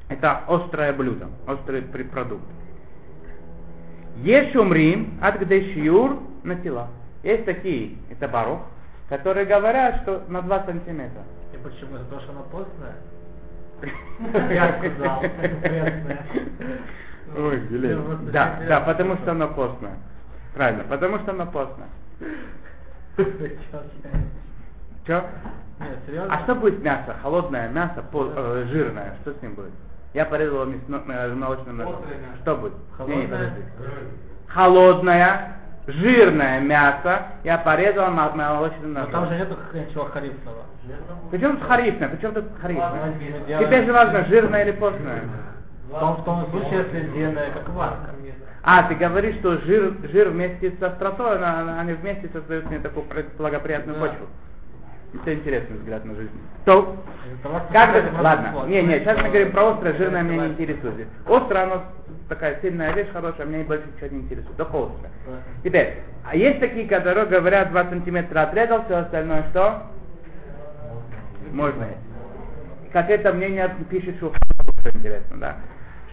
это 0.08 0.40
острое 0.48 0.92
блюдо, 0.92 1.28
острый 1.46 1.82
продукт. 1.82 2.44
Есть 4.16 4.54
умрим 4.56 5.18
от 5.22 5.40
гдешиюр 5.40 6.18
на 6.42 6.56
тела. 6.56 6.88
Есть 7.24 7.44
такие, 7.46 7.96
это 8.10 8.28
барох, 8.28 8.60
которые 9.08 9.46
говорят, 9.46 10.02
что 10.02 10.22
на 10.28 10.42
2 10.42 10.64
сантиметра. 10.64 11.22
И 11.52 11.56
почему? 11.56 11.96
За 11.98 12.04
то, 12.04 12.20
что 12.20 12.32
она 12.32 12.42
постная? 12.42 12.94
Я 14.54 14.78
сказал. 14.78 15.22
Ой, 17.36 17.56
Блин, 17.70 18.04
просто 18.04 18.24
Да, 18.30 18.58
да, 18.68 18.80
потому 18.80 19.16
что 19.16 19.30
оно 19.32 19.48
постное. 19.48 19.94
Правильно, 20.54 20.84
потому 20.84 21.18
что 21.18 21.30
оно 21.32 21.46
постное. 21.46 21.88
Че? 25.06 25.24
Нет, 25.80 25.98
серьезно? 26.06 26.32
А 26.34 26.42
что 26.44 26.54
будет 26.54 26.82
мясо? 26.82 27.16
Холодное 27.22 27.68
мясо, 27.68 28.02
пол- 28.12 28.32
э, 28.34 28.66
жирное, 28.70 29.16
что 29.22 29.32
с 29.34 29.42
ним 29.42 29.54
будет? 29.54 29.72
Я 30.14 30.24
порезал 30.24 30.64
мясно- 30.66 31.02
э, 31.08 31.34
молочным. 31.34 31.82
Что 32.42 32.56
будет? 32.56 32.72
Не, 33.08 33.16
не, 33.16 33.26
Холодное? 33.26 33.28
подожди. 33.28 33.62
Холодное, 34.46 35.53
жирное 35.86 36.60
мясо 36.60 37.22
я 37.44 37.58
порезал 37.58 38.10
мо- 38.10 38.32
молочным 38.34 38.92
Но 38.92 39.00
ножом. 39.00 39.12
там 39.12 39.28
же 39.28 39.36
нету 39.36 39.56
ничего 39.72 40.04
харифного. 40.04 40.62
Причем 41.30 41.56
тут 41.58 41.66
харифное? 41.68 42.08
Причем 42.08 42.34
тут 42.34 42.44
харифное? 42.60 43.14
Теперь 43.58 43.84
же 43.84 43.92
важно, 43.92 44.24
жирное 44.26 44.62
или 44.64 44.72
постное. 44.72 45.22
В 45.90 45.98
том, 45.98 46.16
в 46.16 46.24
том 46.24 46.46
случае, 46.50 46.78
если 46.84 47.00
длинная, 47.10 47.50
как 47.50 47.68
варка. 47.70 48.10
А, 48.66 48.82
ты 48.84 48.94
говоришь, 48.94 49.36
что 49.36 49.58
жир, 49.58 49.92
жир 50.10 50.30
вместе 50.30 50.72
с 50.78 50.82
остротой, 50.82 51.36
она- 51.36 51.60
она- 51.60 51.80
они 51.80 51.92
вместе 51.92 52.30
создают 52.32 52.64
мне 52.70 52.78
такую 52.78 53.04
пр- 53.04 53.26
благоприятную 53.36 54.00
Да. 54.00 54.06
почву. 54.06 54.26
Это 55.22 55.34
интересный 55.34 55.76
взгляд 55.76 56.04
на 56.04 56.14
жизнь. 56.14 56.30
То, 56.64 56.96
как 57.72 57.94
это 57.94 58.20
ладно, 58.20 58.66
не, 58.66 58.82
не, 58.82 58.98
сейчас 58.98 59.16
мы 59.18 59.28
говорим 59.28 59.52
про 59.52 59.70
острое, 59.70 59.94
жирное 59.94 60.22
меня 60.22 60.46
не 60.46 60.52
интересует. 60.52 61.08
Острое, 61.26 61.62
оно 61.64 61.82
такая 62.28 62.58
сильная 62.60 62.92
вещь, 62.92 63.08
хорошая, 63.12 63.46
меня 63.46 63.64
больше 63.64 63.84
ничего 63.94 64.16
не 64.16 64.22
интересует, 64.22 64.56
только 64.56 64.76
острое. 64.76 65.10
Теперь, 65.62 65.98
а 66.24 66.34
есть 66.36 66.58
такие, 66.60 66.88
которые 66.88 67.26
говорят, 67.26 67.70
2 67.70 67.84
сантиметра 67.84 68.42
отрезал, 68.42 68.84
все 68.84 68.96
остальное 68.96 69.44
что? 69.50 69.82
Можно 71.52 71.84
есть. 71.84 72.92
Как 72.92 73.10
это 73.10 73.32
мнение 73.32 73.74
пишет 73.90 74.16
что 74.16 74.32
интересно, 74.90 75.36
да. 75.38 75.56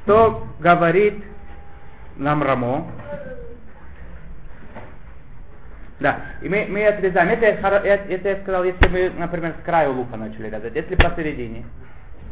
Что 0.03 0.47
говорит 0.59 1.23
нам 2.17 2.43
Рамо? 2.43 2.87
Да, 6.01 6.19
и 6.41 6.49
мы, 6.49 6.65
мы 6.67 6.85
отрезаем. 6.87 7.29
Это, 7.29 7.45
я 7.45 7.95
это 7.95 8.29
я 8.29 8.35
сказал, 8.41 8.63
если 8.63 8.87
мы, 8.87 9.11
например, 9.17 9.53
с 9.61 9.63
краю 9.63 9.93
лука 9.93 10.17
начали 10.17 10.47
резать. 10.47 10.75
Если 10.75 10.95
посередине, 10.95 11.63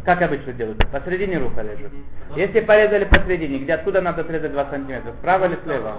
как 0.03 0.23
обычно 0.23 0.53
делают, 0.53 0.83
посередине 0.91 1.37
лука 1.37 1.61
режут. 1.61 1.91
Если 2.35 2.61
порезали 2.61 3.05
посередине, 3.05 3.59
где 3.59 3.73
откуда 3.73 4.01
надо 4.01 4.21
отрезать 4.21 4.51
2 4.53 4.65
сантиметра, 4.71 5.11
справа 5.19 5.45
или 5.45 5.59
слева? 5.63 5.95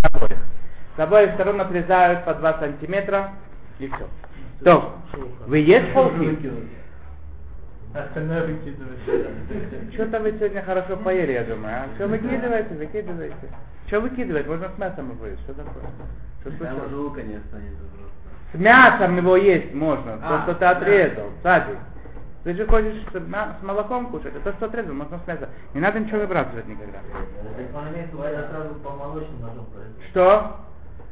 С 0.00 0.14
обоих. 0.14 0.38
С 0.96 1.00
обоих 1.00 1.32
сторон 1.34 1.60
отрезают 1.60 2.24
по 2.24 2.34
2 2.34 2.58
сантиметра 2.60 3.30
и 3.80 3.88
все. 3.88 4.06
То, 4.64 4.94
вы 5.46 5.58
есть 5.58 5.92
холки? 5.92 6.38
Остальное 7.92 8.46
выкидываешь. 8.46 9.94
Что-то 9.94 10.20
вы 10.20 10.30
сегодня 10.38 10.62
хорошо 10.62 10.96
поели, 10.96 11.32
я 11.32 11.42
думаю. 11.42 11.74
А? 11.74 11.86
Все 11.96 12.06
выкидываете, 12.06 12.72
выкидываете. 12.74 13.34
Что 13.90 14.00
выкидывать? 14.00 14.46
Можно 14.46 14.68
с 14.68 14.78
мясом 14.78 15.10
его 15.10 15.26
есть. 15.26 15.42
Что 15.42 15.54
такое? 15.54 15.82
Что 16.42 16.50
случилось? 16.52 16.86
уже 16.86 16.96
лука 16.96 17.22
не 17.22 17.34
останется 17.34 17.82
просто. 17.90 18.56
С 18.56 18.60
мясом 18.60 19.16
его 19.16 19.36
есть 19.36 19.74
можно, 19.74 20.16
то, 20.18 20.36
А, 20.36 20.42
что 20.44 20.54
ты 20.54 20.60
да. 20.60 20.70
отрезал, 20.70 21.30
Сади. 21.42 21.72
Ты 22.44 22.54
же 22.54 22.66
хочешь 22.68 23.04
с, 23.12 23.62
молоком 23.64 24.06
кушать, 24.06 24.32
а 24.36 24.40
то, 24.44 24.52
что 24.52 24.66
отрезал, 24.66 24.94
можно 24.94 25.18
с 25.18 25.26
мясом. 25.26 25.48
Не 25.74 25.80
надо 25.80 25.98
ничего 25.98 26.20
выбрасывать 26.20 26.68
никогда. 26.68 27.00
Произойдет. 29.72 30.10
Что? 30.10 30.56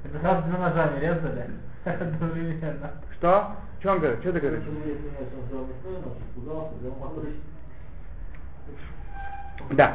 Это 0.04 0.20
сразу 0.20 0.42
двумя 0.42 0.68
ножами 0.68 1.00
резали. 1.00 1.47
Одновременно. 1.85 2.92
Что? 3.18 3.56
Что 3.80 3.90
он 3.90 3.99
говорит? 3.99 4.20
Что 4.20 4.32
ты 4.35 4.38
говоришь? 4.38 4.62
Да. 9.70 9.94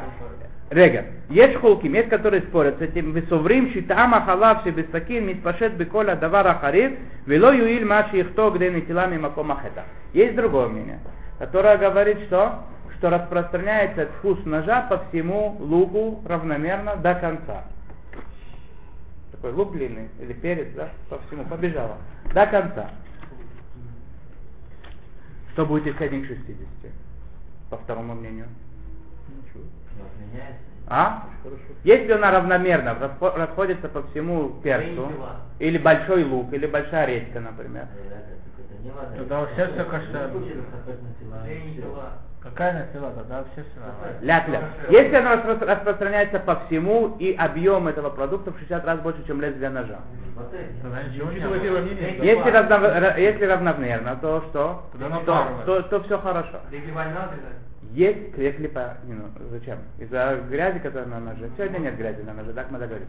Рега. 0.70 1.04
Есть 1.28 1.56
холким, 1.56 1.94
есть 1.94 2.08
которые 2.08 2.42
спорят 2.42 2.78
с 2.78 2.80
этим. 2.80 3.12
Висоврим 3.12 3.72
шитама 3.72 4.22
халав 4.22 4.64
шебесакин 4.64 5.26
митпашет 5.26 5.76
беколя 5.76 6.16
давара 6.16 6.54
харив 6.54 6.92
вело 7.26 7.52
юиль 7.52 7.84
маши 7.84 8.20
ихто 8.20 8.50
где 8.50 8.70
нетилами 8.70 9.18
маком 9.18 9.52
ахета. 9.52 9.84
Есть 10.12 10.36
другое 10.36 10.68
мнение, 10.68 10.98
которое 11.38 11.76
говорит, 11.76 12.18
что 12.26 12.64
что 12.98 13.10
распространяется 13.10 14.06
вкус 14.18 14.38
ножа 14.46 14.82
по 14.88 14.98
всему 15.08 15.56
луку 15.60 16.22
равномерно 16.26 16.96
до 16.96 17.14
конца. 17.16 17.64
Такой 19.32 19.52
лук 19.52 19.72
длинный 19.72 20.08
или 20.20 20.32
перец, 20.32 20.68
да, 20.74 20.88
по 21.10 21.18
всему 21.26 21.44
побежало 21.44 21.98
до 22.32 22.46
конца. 22.46 22.90
Что 25.52 25.66
будет 25.66 25.86
если 25.86 26.04
один 26.04 26.22
к 26.22 26.26
60? 26.26 26.56
По 27.70 27.76
второму 27.76 28.14
мнению. 28.14 28.46
Меняется. 30.18 30.60
А? 30.86 31.24
Если 31.84 32.12
она 32.12 32.30
равномерно 32.30 32.96
расходится 33.20 33.88
по 33.88 34.02
всему 34.08 34.60
перцу, 34.62 35.10
или 35.58 35.78
большой 35.78 36.24
лук, 36.24 36.52
или 36.52 36.66
большая 36.66 37.06
редька, 37.06 37.40
например. 37.40 37.86
Тогда 39.16 39.40
вообще 39.40 39.66
всё 39.66 39.84
кошерно. 39.84 40.30
Какая 42.42 42.72
насила, 42.74 43.10
тогда 43.12 43.38
вообще 43.38 43.64
все 43.70 43.80
нормально. 43.80 44.18
Ля-ля. 44.20 44.60
Если 44.90 45.16
она 45.16 45.34
распро- 45.36 45.64
распространяется 45.64 46.38
по 46.40 46.56
всему, 46.66 47.16
и 47.18 47.32
объем 47.32 47.88
этого 47.88 48.10
продукта 48.10 48.52
в 48.52 48.58
60 48.58 48.84
раз 48.84 49.00
больше, 49.00 49.26
чем 49.26 49.40
лезвие 49.40 49.70
ножа. 49.70 50.00
Ничего 52.12 52.24
Если, 52.24 52.50
равно- 52.50 52.76
ра- 52.76 53.18
если 53.20 53.44
равномерно, 53.46 54.16
то 54.20 54.42
что? 54.50 54.82
То, 55.24 55.34
то, 55.64 55.82
то 55.88 56.02
все 56.04 56.18
хорошо. 56.18 56.60
Есть 57.94 58.34
клепа, 58.34 58.96
не, 59.04 59.14
ну, 59.14 59.24
зачем? 59.50 59.78
Из-за 59.98 60.40
грязи, 60.50 60.80
которая 60.80 61.06
на 61.06 61.20
ноже. 61.20 61.48
Сегодня 61.56 61.78
нет 61.78 61.96
грязи 61.96 62.22
на 62.22 62.34
ноже, 62.34 62.52
так 62.52 62.70
мы 62.70 62.78
договорились. 62.78 63.08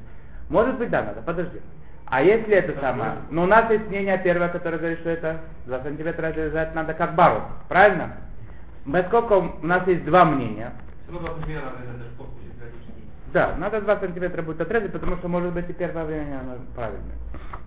Может 0.49 0.77
быть, 0.77 0.91
да, 0.91 1.01
надо, 1.01 1.21
подожди. 1.21 1.59
А 2.05 2.21
если 2.21 2.53
это 2.53 2.79
самое, 2.79 3.13
но 3.31 3.43
у 3.43 3.47
нас 3.47 3.69
есть 3.71 3.87
мнение 3.87 4.21
первое, 4.23 4.49
которое 4.49 4.77
говорит, 4.77 4.99
что 4.99 5.09
это 5.09 5.39
2 5.65 5.79
сантиметра 5.81 6.27
отрезать 6.27 6.75
надо 6.75 6.93
как 6.93 7.15
бару, 7.15 7.41
правильно? 7.67 8.11
Поскольку 8.91 9.57
у 9.59 9.65
нас 9.65 9.87
есть 9.87 10.05
два 10.05 10.23
мнения, 10.23 10.71
Все 11.07 11.13
равно 11.13 11.29
20 11.29 11.47
метров 11.47 11.73
отрезать, 11.73 11.97
даже 11.97 12.09
кофту 12.19 12.33
через 12.43 12.59
годички. 12.59 12.91
да, 13.33 13.55
надо 13.57 13.81
2 13.81 13.99
сантиметра 13.99 14.41
будет 14.43 14.61
отрезать, 14.61 14.91
потому 14.91 15.17
что 15.17 15.27
может 15.27 15.51
быть 15.51 15.67
и 15.67 15.73
первое 15.73 16.05
мнение 16.05 16.39
оно 16.39 16.57
правильное. 16.75 17.15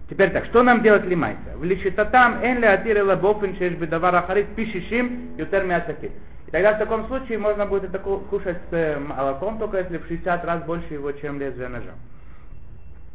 Теперь 0.09 0.31
так, 0.31 0.45
что 0.45 0.63
нам 0.63 0.83
делать 0.83 1.05
лимайса? 1.05 1.57
В 1.57 1.65
лишитатам 1.65 2.41
эн 2.45 2.61
ли 2.61 2.67
атирила 2.67 3.17
бофен 3.17 3.57
шеш 3.57 3.75
бедавар 3.75 4.15
ахарит 4.15 4.55
пишишим 4.55 5.37
ютер 5.37 5.65
мясакит. 5.65 6.13
И 6.49 6.50
тогда 6.50 6.73
в 6.73 6.78
таком 6.78 7.07
случае 7.09 7.37
можно 7.37 7.67
будет 7.67 7.85
это 7.85 7.99
ку- 7.99 8.21
кушать 8.21 8.57
с 8.71 8.73
э, 8.73 8.99
молоком, 8.99 9.59
только 9.59 9.81
если 9.81 9.99
в 9.99 10.07
60 10.07 10.45
раз 10.47 10.62
больше 10.62 10.95
его, 10.95 11.12
чем 11.12 11.38
лезвие 11.38 11.69
ножа. 11.69 11.90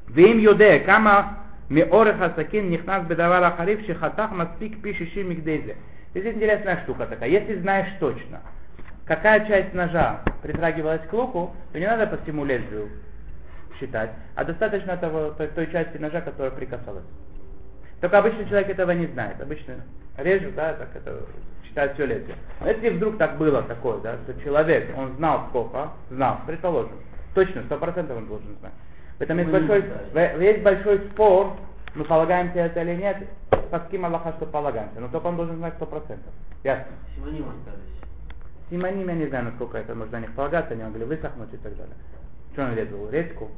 Вим 0.08 0.38
юде, 0.38 0.82
кама 0.82 1.40
меорех 1.68 2.22
асакин 2.22 2.70
нихнас 2.70 3.08
бедавар 3.08 3.42
ахарив 3.44 3.84
шихатах 3.88 4.30
маспик 4.34 4.84
пишишим 4.84 5.32
мигдейзе. 5.32 5.78
Здесь 6.14 6.36
интересная 6.36 6.84
штука 6.84 7.08
такая. 7.08 7.28
Если 7.28 7.56
знаешь 7.56 7.88
точно, 8.00 8.42
какая 9.06 9.48
часть 9.48 9.74
ножа 9.74 10.22
притрагивалась 10.44 11.02
к 11.10 11.14
луку, 11.14 11.56
то 11.72 11.80
не 11.80 11.88
надо 11.88 12.06
по 12.06 12.18
всему 12.18 12.46
лезвию 12.46 12.90
считать, 13.80 14.12
а 14.36 14.44
достаточно 14.44 14.96
того, 14.96 15.32
той, 15.32 15.48
той 15.48 15.72
части 15.72 15.98
ножа, 15.98 16.22
которая 16.22 16.52
прикасалась. 16.52 17.06
Только 18.00 18.20
обычный 18.20 18.46
человек 18.48 18.70
этого 18.70 18.92
не 18.92 19.08
знает. 19.08 19.42
Обычно 19.42 19.78
режут, 20.20 20.54
да, 20.54 20.74
так 20.74 20.90
это 20.94 21.20
считают 21.74 21.94
все 21.94 22.06
лезвие. 22.06 22.36
Но 22.62 22.68
если 22.70 22.90
вдруг 22.90 23.18
так 23.18 23.38
было 23.38 23.64
такое, 23.64 23.98
да, 24.02 24.18
что 24.24 24.40
человек, 24.42 24.96
он 24.96 25.14
знал 25.18 25.48
сколько, 25.50 25.90
знал, 26.12 26.38
предположим, 26.46 26.94
точно, 27.34 27.64
сто 27.64 27.78
процентов 27.78 28.18
он 28.18 28.28
должен 28.28 28.56
знать. 28.60 28.74
Поэтому 29.18 29.40
есть 29.40 29.52
большой, 29.52 29.84
есть 30.40 30.62
большой 30.62 31.00
спор, 31.12 31.54
мы 31.96 32.04
полагаемся 32.04 32.60
это 32.60 32.82
или 32.82 32.96
нет, 32.96 33.18
по 33.72 33.80
ским 33.88 34.06
Аллаха, 34.06 34.34
что 34.38 34.46
полагаемся. 34.46 35.00
Но 35.00 35.08
только 35.08 35.26
он 35.28 35.36
должен 35.36 35.58
знать 35.58 35.74
сто 35.76 35.86
процентов. 35.88 36.32
Ясно. 36.64 36.94
Симоним 37.16 37.46
остались. 37.50 38.70
Симоним, 38.70 39.08
я 39.10 39.16
не 39.16 39.28
знаю, 39.28 39.46
насколько 39.46 39.78
это 39.78 39.96
можно 39.96 40.20
на 40.20 40.22
них 40.22 40.36
полагаться, 40.36 40.74
они 40.74 40.84
могли 40.84 41.06
высохнуть 41.06 41.54
и 41.54 41.58
так 41.58 41.76
далее. 41.76 41.96
Что 42.54 42.66
он 42.66 42.76
резал? 42.76 43.10
Редьку? 43.10 43.50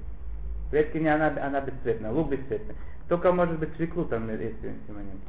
Редьки 0.71 0.97
не 0.97 1.09
она, 1.09 1.33
она 1.41 1.61
бесцветная, 1.61 2.11
лук 2.11 2.29
бесцветный. 2.29 2.75
Только 3.09 3.31
может 3.31 3.59
быть 3.59 3.75
свеклу 3.75 4.05
там 4.05 4.29
есть 4.29 4.55
симоним. 4.87 5.19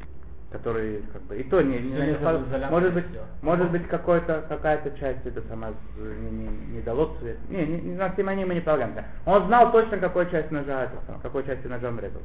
Который 0.51 1.03
как 1.13 1.23
бы 1.23 1.37
и 1.37 1.43
то 1.43 1.61
не, 1.61 1.79
не 1.81 2.13
на 2.13 2.19
пол- 2.19 2.45
изолятор 2.45 2.71
может 2.71 2.91
и 2.91 2.95
быть 2.95 3.07
может 3.43 3.71
быть 3.73 3.89
какой-то 3.89 4.45
какая-то 4.49 4.97
часть 4.97 5.27
это 5.27 5.43
сама 5.49 5.73
не, 5.97 6.31
не, 6.31 6.49
не 6.77 6.81
дало 6.83 7.17
цвет. 7.19 7.37
Не, 7.49 7.67
не, 7.67 7.97
на 7.97 8.15
симоним 8.15 8.49
мы 8.49 8.55
не 8.55 8.61
полагаемся. 8.61 9.05
Он 9.25 9.47
знал 9.47 9.73
точно 9.73 9.99
какой 9.99 10.31
часть 10.31 10.53
ножа 10.53 10.85
это 10.85 11.19
какой 11.21 11.45
частью 11.45 11.69
ножа 11.69 11.89
он 11.89 11.99
резал. 11.99 12.23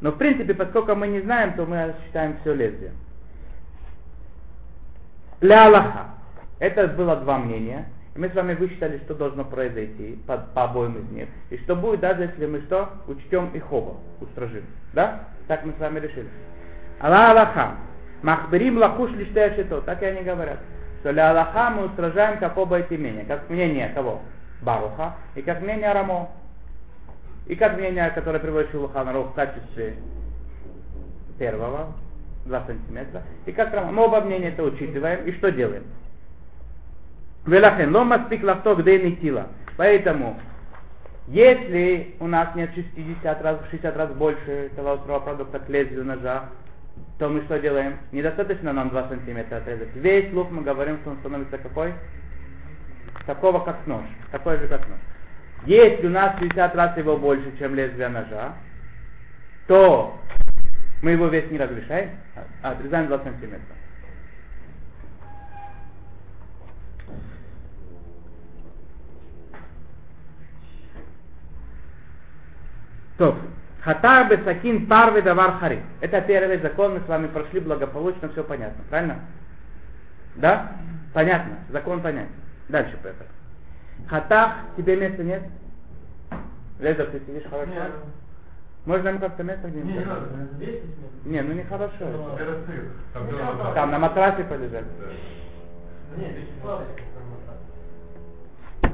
Но 0.00 0.10
в 0.10 0.18
принципе, 0.18 0.54
поскольку 0.54 0.94
мы 0.94 1.06
не 1.08 1.20
знаем, 1.20 1.54
то 1.54 1.64
мы 1.64 1.94
считаем 2.04 2.36
все 2.40 2.54
лезвие. 2.54 2.92
Ля 5.40 5.66
Аллаха. 5.66 6.06
Это 6.58 6.88
было 6.88 7.16
два 7.16 7.38
мнения. 7.38 7.86
И 8.14 8.18
мы 8.18 8.30
с 8.30 8.34
вами 8.34 8.54
высчитали, 8.54 8.98
что 9.04 9.14
должно 9.14 9.44
произойти 9.44 10.18
по, 10.26 10.38
по 10.38 10.64
обоим 10.64 10.96
из 10.96 11.10
них. 11.10 11.28
И 11.50 11.58
что 11.58 11.76
будет, 11.76 12.00
даже 12.00 12.22
если 12.22 12.46
мы 12.46 12.60
что? 12.62 12.88
Учтем 13.06 13.50
их 13.52 13.70
оба, 13.70 13.96
устражим. 14.20 14.64
Да? 14.94 15.28
Так 15.48 15.64
мы 15.66 15.72
с 15.72 15.78
вами 15.78 16.00
решили. 16.00 16.28
Алла 17.00 17.30
Аллаха. 17.30 17.76
Махберим 18.22 18.78
лахуш 18.78 19.10
лиштея 19.12 19.54
шито. 19.54 19.80
Так 19.82 20.02
и 20.02 20.06
они 20.06 20.22
говорят. 20.22 20.58
Что 21.00 21.10
ля 21.10 21.30
Аллаха 21.30 21.70
мы 21.70 21.86
устражаем 21.86 22.38
как 22.38 22.56
оба 22.56 22.78
эти 22.78 22.94
мнения. 22.94 23.24
Как 23.24 23.48
мнение 23.50 23.90
кого? 23.94 24.22
Баруха. 24.62 25.14
И 25.34 25.42
как 25.42 25.60
мнение 25.60 25.92
Рамо. 25.92 26.30
И 27.46 27.54
как 27.54 27.76
мнение, 27.76 28.10
которое 28.10 28.40
приводит 28.40 28.70
Шулухан 28.72 29.08
Арух 29.08 29.30
в 29.30 29.34
качестве 29.34 29.96
первого, 31.38 31.92
2 32.46 32.62
сантиметра. 32.66 33.22
И 33.44 33.52
как 33.52 33.72
Рамо. 33.72 33.92
Мы 33.92 34.04
оба 34.04 34.20
мнения 34.22 34.48
это 34.48 34.62
учитываем. 34.62 35.24
И 35.26 35.32
что 35.32 35.52
делаем? 35.52 35.84
Велахен, 37.46 37.94
лома 37.94 38.24
спик 38.26 38.42
лавто 38.42 38.74
где 38.74 38.98
нетила. 38.98 39.46
Поэтому, 39.76 40.36
если 41.28 42.16
у 42.18 42.26
нас 42.26 42.54
нет 42.56 42.70
60 42.74 43.42
раз, 43.42 43.58
60 43.70 43.96
раз 43.96 44.10
больше 44.10 44.50
этого 44.50 44.94
острого 44.94 45.20
продукта 45.20 45.60
к 45.60 45.68
лезвию 45.68 46.04
ножа, 46.04 46.46
то 47.18 47.28
мы 47.28 47.42
что 47.42 47.58
делаем? 47.58 47.98
Недостаточно 48.12 48.72
нам 48.72 48.90
2 48.90 49.08
сантиметра 49.08 49.56
отрезать. 49.56 49.94
Весь 49.94 50.32
лук 50.32 50.50
мы 50.50 50.62
говорим, 50.62 50.98
что 50.98 51.10
он 51.10 51.18
становится 51.18 51.58
какой? 51.58 51.94
Такого 53.24 53.60
как 53.64 53.86
нож. 53.86 54.04
Такой 54.30 54.58
же 54.58 54.68
как 54.68 54.86
нож. 54.88 54.98
Если 55.64 56.06
у 56.06 56.10
нас 56.10 56.38
60 56.38 56.74
раз 56.74 56.96
его 56.96 57.16
больше, 57.16 57.56
чем 57.58 57.74
лезвие 57.74 58.08
ножа, 58.08 58.54
то 59.66 60.18
мы 61.02 61.12
его 61.12 61.26
вес 61.28 61.50
не 61.50 61.58
разрешаем, 61.58 62.10
а 62.62 62.72
отрезаем 62.72 63.06
2 63.08 63.18
сантиметра. 63.20 63.74
То, 73.18 73.34
хатар 73.86 74.28
бесакин 74.28 74.86
парвы 74.88 75.22
давар 75.22 75.58
хари. 75.58 75.80
Это 76.00 76.20
первый 76.20 76.58
закон, 76.58 76.94
мы 76.94 77.00
с 77.00 77.06
вами 77.06 77.28
прошли 77.28 77.60
благополучно, 77.60 78.28
все 78.30 78.42
понятно, 78.42 78.82
правильно? 78.90 79.20
Да? 80.34 80.72
Понятно, 81.14 81.54
закон 81.70 82.02
понятен. 82.02 82.32
Дальше 82.68 82.98
поехали. 83.00 83.28
Хатах, 84.08 84.54
тебе 84.76 84.96
места 84.96 85.22
нет? 85.22 85.44
Леза, 86.80 87.04
ты 87.06 87.20
сидишь 87.20 87.48
хорошо? 87.48 87.70
Нет. 87.70 87.92
Можно 88.86 89.12
нам 89.12 89.20
как-то 89.20 89.44
место 89.44 89.68
где-нибудь? 89.68 89.94
Не, 89.94 89.98
не. 89.98 90.46
Здесь 90.54 90.82
Не, 91.24 91.42
ну 91.42 91.54
нехорошо. 91.54 91.94
Ну. 92.00 92.36
Там 93.14 93.26
было 93.26 93.72
Там 93.74 93.90
на 93.92 93.98
матрасе 94.00 94.44
полежать. 94.44 94.84
Да. 94.98 95.06
Нет. 96.16 96.36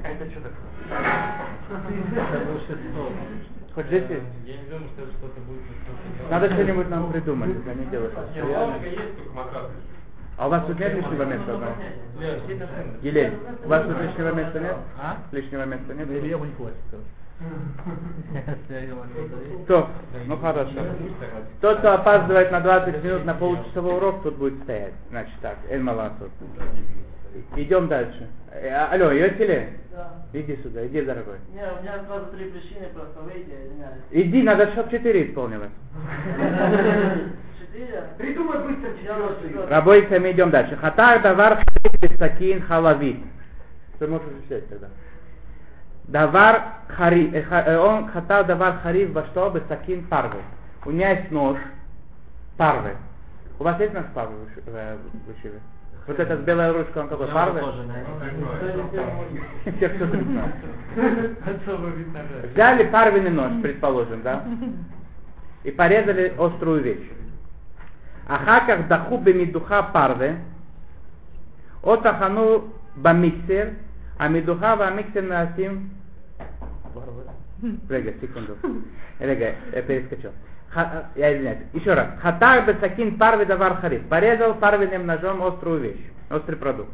Это 0.05 0.31
что 0.31 0.41
такое? 0.41 0.61
Хоть 3.75 3.87
здесь 3.87 4.05
есть. 4.11 4.23
Я 4.45 4.57
не 4.57 4.65
думаю, 4.69 4.89
что 4.95 5.07
что-то 5.07 5.41
будет. 5.41 5.63
Надо 6.31 6.51
что-нибудь 6.53 6.89
нам 6.91 7.11
придумать, 7.11 7.51
если 7.57 7.81
не 7.81 7.87
делать. 7.87 8.13
Нет, 8.35 8.45
лавочка 8.45 8.87
есть, 8.87 9.17
только 9.17 9.59
лежит. 9.59 9.71
А 10.39 10.47
у 10.47 10.51
вас 10.51 10.65
тут 10.67 10.79
нет 10.79 10.95
лишнего 10.95 11.23
места 11.25 11.55
одного? 11.55 11.75
Елень, 13.03 13.35
у 13.65 13.69
вас 13.69 13.87
тут 13.87 14.01
лишнего 14.01 14.33
места 14.35 14.61
нет? 14.61 14.77
А? 14.99 15.17
Лишнего 15.31 15.65
места 15.65 15.95
нет? 15.95 16.11
Илья 16.11 16.39
не 16.39 16.53
хватит. 16.53 16.77
То, 19.67 19.89
ну 20.27 20.37
хорошо. 20.37 20.71
Тот, 21.61 21.79
кто 21.79 21.95
опаздывает 21.95 22.53
на 22.53 22.61
20 22.61 23.03
минут 23.03 23.25
на 23.25 23.35
получасовой 23.35 23.97
урок, 23.97 24.23
тут 24.23 24.37
будет 24.37 24.63
стоять. 24.63 24.95
Значит 25.11 25.35
так, 25.41 25.57
Эль 25.69 25.83
Маласут. 25.83 26.31
Идем 27.57 27.89
дальше. 27.89 28.29
Э, 28.51 28.69
а- 28.71 28.89
Алло, 28.93 29.11
Йосили, 29.11 29.69
Да. 29.91 30.11
иди 30.33 30.57
сюда, 30.63 30.87
иди, 30.87 31.03
дорогой. 31.03 31.37
Не, 31.55 31.61
у 31.63 31.83
меня 31.83 32.03
сразу 32.07 32.27
три 32.33 32.51
причины, 32.51 32.89
просто 32.95 33.21
выйти, 33.21 33.49
извиняюсь. 33.49 34.03
Иди, 34.11 34.43
надо, 34.43 34.71
чтобы 34.73 34.91
4 34.91 35.29
исполнилось. 35.31 35.71
Четыре? 37.59 38.05
Придумай 38.19 38.59
быстро 38.59 38.91
четвертый. 38.99 39.67
Рабойся, 39.69 40.21
мы 40.21 40.33
идем 40.33 40.51
дальше. 40.51 40.77
Хатар 40.77 41.23
давар 41.23 41.63
сакин 42.19 42.63
халавит. 42.63 43.17
Ты 43.99 44.07
можешь 44.09 44.27
сесть 44.49 44.69
тогда. 44.69 44.89
Давар 46.09 46.63
хари, 46.89 47.31
э, 47.33 47.43
э, 47.49 47.77
он 47.79 48.09
хатар 48.09 48.45
давар 48.45 48.79
харив 48.83 49.13
во 49.13 49.25
что 49.27 49.51
бы 49.51 49.63
сакин 49.69 50.05
парвы. 50.07 50.41
У 50.85 50.91
меня 50.91 51.11
есть 51.13 51.31
нож 51.31 51.59
парвы. 52.59 52.97
У 53.59 53.65
вас 53.65 53.79
есть 53.81 53.95
нож 53.95 54.05
парвы 54.15 54.35
в 54.67 55.39
Ишиве? 55.39 55.61
Вот 56.07 56.19
эта 56.19 56.37
белая 56.37 56.73
ручка, 56.73 56.99
он 56.99 57.09
какой? 57.09 57.29
Фарве? 57.29 57.63
Те, 59.79 59.89
кто. 59.89 60.05
Взяли 62.53 62.85
парвенный 62.91 63.31
нож, 63.31 63.53
предположим, 63.63 64.23
да? 64.23 64.45
И 65.65 65.71
порезали 65.71 66.35
острую 66.39 66.83
вещь. 66.83 67.09
Ахаках 68.27 68.89
даху 68.89 69.19
бемидуха 69.19 69.83
парве, 69.93 70.39
отахану 71.83 72.73
бамиксер, 72.97 73.75
а 74.19 74.29
медуха 74.29 74.77
бамиксер 74.77 75.23
наасим... 75.23 75.91
Рега, 77.89 78.13
секунду. 78.21 78.57
Рега, 79.21 79.55
я 79.73 79.83
перескочил. 79.83 80.33
Ха- 80.73 81.05
Я 81.15 81.35
извиняюсь. 81.35 81.59
Еще 81.75 81.93
раз. 81.95 82.07
Хатар 82.23 82.65
бесакин 82.65 83.19
парви 83.19 83.45
давар 83.45 83.77
хариф. 83.77 84.09
Порезал 84.09 84.55
парвенным 84.55 85.07
ножом 85.07 85.43
острую 85.43 85.81
вещь, 85.81 86.01
острый 86.31 86.57
продукт. 86.57 86.91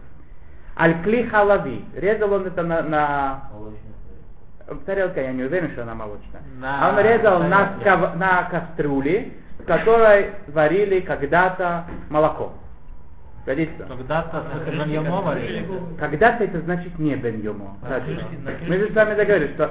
Аль-кли 0.78 1.24
халави. 1.28 1.84
Резал 1.94 2.32
он 2.32 2.46
это 2.46 2.62
на, 2.62 2.82
на 2.82 3.42
тарелка, 4.84 5.20
я 5.20 5.32
не 5.32 5.44
уверен, 5.44 5.70
что 5.72 5.82
она 5.82 5.94
молочная. 5.94 6.42
На 6.60 6.88
А 6.88 6.92
он 6.92 7.00
резал 7.04 7.38
на, 7.42 7.76
на 8.16 8.42
кастрюле, 8.44 9.32
в 9.60 9.64
которой 9.64 10.32
варили 10.48 11.00
когда-то 11.00 11.84
молоко. 12.10 12.52
Годится? 13.48 13.84
Когда-то. 13.88 14.44
Когда-то 15.98 16.44
это 16.44 16.60
значит 16.60 16.98
не 16.98 17.16
бен 17.16 17.40
йомо. 17.40 17.78
На 17.80 17.98
Точно. 17.98 18.14
крышке- 18.14 18.38
на 18.44 18.68
Мы 18.68 18.76
же 18.76 18.92
с 18.92 18.94
вами 18.94 19.14
договорились, 19.14 19.54
что, 19.54 19.70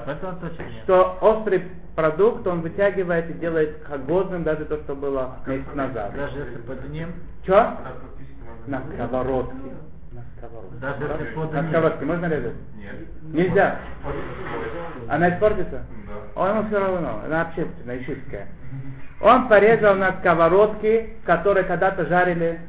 что 0.84 1.18
острый 1.22 1.64
продукт 1.96 2.48
он 2.48 2.62
вытягивает 2.62 3.30
и 3.30 3.34
делает 3.34 3.78
годным 4.08 4.42
даже 4.44 4.66
то, 4.66 4.78
что 4.78 4.96
было 4.96 5.36
месяц 5.46 5.72
назад. 5.76 6.12
Даже 6.16 6.40
если 6.40 6.58
под 6.58 6.90
ним, 6.90 7.10
Че? 7.46 7.54
На 8.66 8.82
сковородке. 8.96 9.54
На 10.12 10.24
сковородке. 10.40 10.78
Даже 10.82 11.04
если 11.04 11.36
под 11.36 11.54
На 11.54 11.60
ним. 11.62 11.70
сковородке 11.70 12.06
можно 12.06 12.26
резать? 12.26 12.54
Нет. 12.78 12.96
Нельзя. 13.32 13.76
Она 15.08 15.30
испортится? 15.30 15.84
Да. 16.08 16.42
Он 16.42 16.50
ему 16.58 16.68
все 16.68 16.80
равно, 16.80 17.22
она 17.28 17.42
общественная, 17.44 18.00
ищитская. 18.00 18.48
Он 19.22 19.48
порезал 19.48 19.94
на 19.94 20.14
сковородке, 20.14 21.10
в 21.22 21.26
которой 21.28 21.64
когда-то 21.64 22.08
жарили 22.08 22.60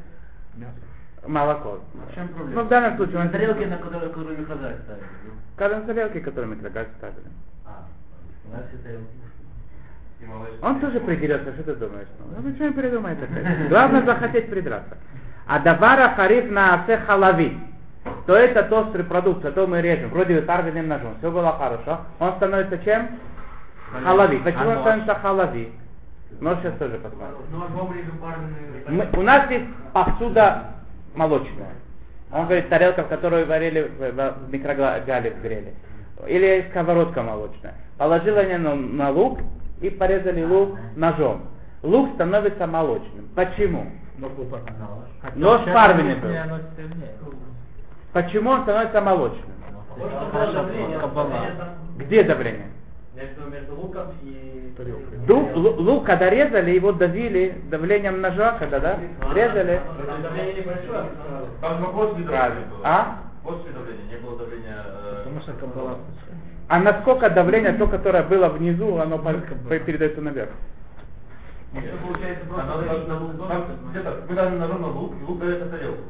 молоко. 1.27 1.79
В 1.93 2.15
чем 2.15 2.27
проблема? 2.29 2.55
Ну, 2.61 2.63
в 2.65 2.67
данном 2.69 2.97
случае 2.97 3.17
он... 3.19 3.25
На 3.25 3.31
тарелке, 3.31 3.65
на 3.67 3.77
которой, 3.77 4.09
которую 4.09 4.37
микрогаз 4.37 4.73
ставили. 4.83 5.85
Тарелке, 5.85 6.19
которую 6.21 6.49
мы 6.49 6.55
тогда 6.57 6.85
ставили. 6.97 7.27
А, 7.65 7.85
у 8.47 8.51
нас 8.51 8.61
все 8.69 8.77
тарелки. 8.77 9.19
Он 10.61 10.79
тоже 10.81 10.99
придерется, 10.99 11.53
что 11.53 11.63
ты 11.63 11.75
думаешь? 11.75 12.07
Ну, 12.19 12.41
ну 12.41 12.55
что 12.55 12.71
придумает 12.73 13.17
опять? 13.23 13.69
Главное 13.69 14.03
захотеть 14.03 14.49
придраться. 14.49 14.97
А 15.47 15.59
давара 15.59 16.09
хариф 16.15 16.51
на 16.51 16.75
асе 16.75 16.97
халави. 16.97 17.57
То 18.25 18.35
это 18.35 18.63
острый 18.75 19.03
продукт, 19.03 19.43
зато 19.43 19.65
мы 19.65 19.81
режем. 19.81 20.09
Вроде 20.09 20.35
бы 20.39 20.41
парвенным 20.41 20.87
ножом. 20.87 21.15
Все 21.19 21.31
было 21.31 21.53
хорошо. 21.53 22.01
Он 22.19 22.35
становится 22.35 22.77
чем? 22.79 23.07
Халави. 24.03 24.39
Почему 24.39 24.61
А 24.61 24.67
он 24.67 24.73
нож? 24.75 24.81
становится 24.81 25.15
халави? 25.15 25.73
Нож 26.41 26.57
сейчас 26.59 26.77
тоже 26.77 26.97
посмотрим. 26.97 27.37
Ну, 27.51 27.61
парные. 28.21 28.83
Мы- 28.87 29.19
у 29.19 29.23
нас 29.23 29.49
есть 29.49 29.65
посуда 29.93 30.63
молочная. 31.15 31.73
Он 32.31 32.45
говорит, 32.45 32.69
тарелка, 32.69 33.03
в 33.03 33.07
которую 33.07 33.47
варили 33.47 33.81
в, 33.81 34.51
микрогале 34.51 35.33
грели. 35.41 35.73
или 36.27 36.67
сковородка 36.69 37.23
молочная. 37.23 37.73
Положил 37.97 38.37
они 38.37 38.57
на, 38.57 38.75
на 38.75 39.09
лук 39.09 39.39
и 39.81 39.89
порезали 39.89 40.43
лук 40.43 40.77
ножом. 40.95 41.43
Лук 41.81 42.13
становится 42.15 42.67
молочным. 42.67 43.29
Почему? 43.35 43.87
Нож 45.35 45.61
объяснение, 45.61 46.15
был. 47.23 47.33
Почему 48.13 48.49
он 48.51 48.63
становится 48.63 49.01
молочным? 49.01 49.53
Где 51.97 52.23
давление? 52.23 52.67
Между, 53.15 53.49
между 53.49 53.75
луком 53.75 54.07
и... 54.21 54.58
Лук, 54.79 56.05
когда 56.05 56.29
резали, 56.29 56.71
его 56.71 56.91
давили 56.93 57.61
давлением 57.69 58.21
ножа, 58.21 58.55
когда, 58.59 58.79
да? 58.79 58.99
Резали. 59.33 59.81
Там 60.07 60.21
давление 60.21 60.53
небольшое, 60.53 60.99
а 60.99 61.47
Там 61.61 61.79
же 61.79 61.85
после 61.91 62.23
давления 62.23 62.65
было. 62.69 62.81
А? 62.83 63.17
После 63.43 63.71
давления, 63.71 64.05
не 64.09 64.17
было 64.25 64.37
давления... 64.37 64.77
э, 64.85 65.15
Потому 65.23 65.41
что 65.41 65.53
кабала. 65.53 65.97
А 66.69 66.79
насколько 66.79 67.29
давление, 67.29 67.73
то, 67.73 67.87
которое 67.87 68.23
было 68.23 68.47
внизу, 68.49 68.97
оно 68.97 69.17
передается 69.17 70.21
наверх? 70.21 70.51
Это 71.73 71.97
получается 71.97 72.45
там- 72.45 72.83
просто 72.83 73.05
там- 73.05 73.37
там 73.47 73.65
Где-то, 73.91 74.17
мы 74.27 74.35
дали 74.35 74.57
ножом 74.57 74.81
на 74.81 74.87
лук, 74.87 75.13
и 75.19 75.23
лук 75.25 75.39
давит 75.39 75.59
на 75.65 75.71
тарелку. 75.71 76.03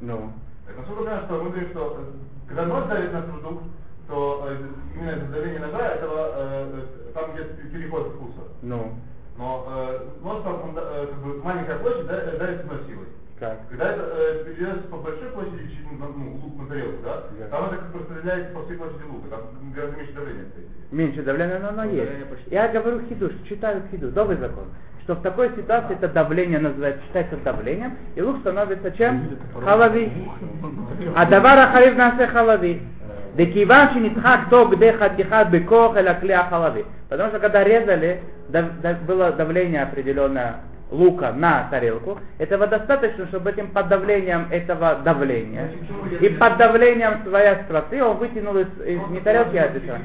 Ну. 0.00 0.32
Так, 0.66 0.76
насколько 0.78 1.02
понимаю, 1.02 1.22
что 1.26 1.34
мы 1.42 1.50
говорим, 1.50 1.68
что 1.70 1.96
э, 2.00 2.48
когда 2.48 2.66
нож 2.66 2.84
давит 2.86 3.12
на 3.12 3.22
продукт, 3.22 3.64
то 4.10 4.46
э, 4.48 4.56
именно 4.94 5.10
из-за 5.12 5.26
давления 5.32 5.60
ножа 5.60 5.88
этого, 5.94 6.30
э, 6.34 6.80
э, 7.08 7.12
там 7.14 7.34
идет 7.34 7.70
переход 7.72 8.12
вкуса. 8.14 8.42
Ну. 8.62 8.94
Но 9.38 9.66
э, 9.70 9.98
нож 10.22 10.42
там, 10.42 10.54
он, 10.64 10.76
э, 10.76 11.06
как 11.06 11.18
бы 11.24 11.42
маленькая 11.42 11.78
площадь 11.78 12.06
да, 12.06 12.16
давит 12.38 12.60
одной 12.60 12.78
силой. 12.86 13.06
Как? 13.38 13.56
Когда 13.70 13.92
это 13.92 14.02
э, 14.16 14.44
передается 14.44 14.86
по 14.88 14.98
большой 14.98 15.30
площади, 15.30 15.68
чуть, 15.70 15.86
ну, 15.98 16.06
ну, 16.14 16.32
лук 16.44 16.58
на 16.60 16.66
тарелку, 16.68 17.02
да, 17.04 17.22
Да. 17.38 17.46
там 17.48 17.66
это 17.66 17.76
как 17.76 17.94
распределяется 17.94 18.52
по 18.54 18.62
всей 18.64 18.76
площади 18.76 19.02
лука, 19.10 19.28
там 19.30 19.72
гораздо 19.74 19.96
меньше 19.96 20.12
давления 20.12 20.44
стоит. 20.52 20.66
Меньше 20.92 21.22
давления, 21.22 21.58
но 21.58 21.68
оно 21.68 21.76
Давление 21.84 22.18
есть. 22.18 22.28
почти. 22.28 22.50
Я 22.54 22.68
говорю 22.68 23.00
хидуш, 23.08 23.32
читаю 23.48 23.82
хидуш, 23.90 24.12
новый 24.14 24.36
закон. 24.36 24.64
Что 25.04 25.14
в 25.14 25.22
такой 25.22 25.48
ситуации 25.56 25.94
это 25.94 26.08
давление 26.08 26.58
называется, 26.58 27.02
считается 27.06 27.36
давлением, 27.38 27.96
и 28.16 28.20
лук 28.20 28.40
становится 28.40 28.90
чем? 28.92 29.38
Халави. 29.64 30.12
А 31.16 31.24
давара 31.26 31.68
халив 31.72 31.96
насе 31.96 32.26
халави. 32.26 32.82
Декиван 33.34 33.92
шинитхак 33.92 34.48
то 34.50 34.66
где 34.66 34.92
хатихат 34.92 35.50
бекох 35.50 35.96
эля 35.96 36.14
клея 36.14 36.46
халавы. 36.48 36.84
Потому 37.08 37.30
что 37.30 37.38
когда 37.38 37.64
резали, 37.64 38.20
было 39.06 39.32
давление 39.32 39.82
определенное 39.82 40.56
лука 40.90 41.32
на 41.32 41.68
тарелку, 41.70 42.18
этого 42.38 42.66
достаточно, 42.66 43.26
чтобы 43.28 43.50
этим 43.50 43.68
под 43.68 43.88
давлением 43.88 44.46
этого 44.50 44.96
давления 45.04 45.70
и 46.20 46.28
под 46.28 46.56
давлением 46.56 47.22
своей 47.24 47.50
остроты 47.50 48.02
он 48.02 48.16
вытянул 48.18 48.56
из, 48.56 48.68
из 48.84 49.00
не 49.10 49.20
тарелки, 49.20 49.56
а 49.56 49.66
из 49.66 49.76
этого. 49.76 49.98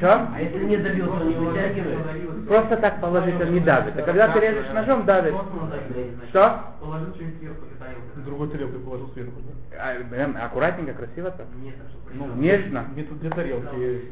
Че? 0.00 0.06
А 0.06 0.36
если 0.40 0.64
не 0.64 0.76
добил, 0.78 1.06
то 1.06 1.24
не 1.24 1.34
вытягивает? 1.34 2.48
Просто 2.48 2.76
так 2.78 3.00
положить 3.00 3.40
он 3.40 3.52
не 3.52 3.60
давит. 3.60 3.98
А 3.98 4.02
когда 4.02 4.28
ты 4.28 4.40
режешь 4.40 4.72
ножом, 4.72 5.04
давит. 5.04 5.34
Что? 6.30 6.60
Положил 6.80 7.14
что-нибудь. 7.14 8.24
Другой 8.24 8.48
тарелкой 8.48 8.80
положил 8.80 9.10
сверху. 9.12 9.32
А, 9.78 10.44
Аккуратненько, 10.46 10.94
красиво 10.94 11.30
так. 11.30 11.46
Нет, 11.62 11.74
а 11.80 11.90
что 11.90 11.98
Ну? 12.14 12.34
Нежно. 12.36 12.84
Где 12.92 13.02
тут 13.04 13.18
где 13.18 13.30
тарелки? 13.30 14.10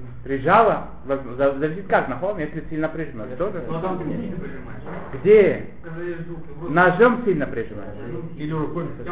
За- 1.36 1.58
зависит 1.58 1.86
как, 1.88 2.08
на 2.08 2.16
холм, 2.16 2.38
если 2.38 2.64
сильно 2.70 2.88
прижмешь, 2.88 3.36
тоже. 3.36 3.60
Не 3.60 4.32
прижимаешь. 4.32 4.82
Где? 5.14 5.47
Вроде- 5.48 6.74
Ножом 6.74 7.22
сильно 7.24 7.46
прижимаешь. 7.46 7.94
Или 8.36 8.52
рукой? 8.52 8.84
Если 8.98 9.10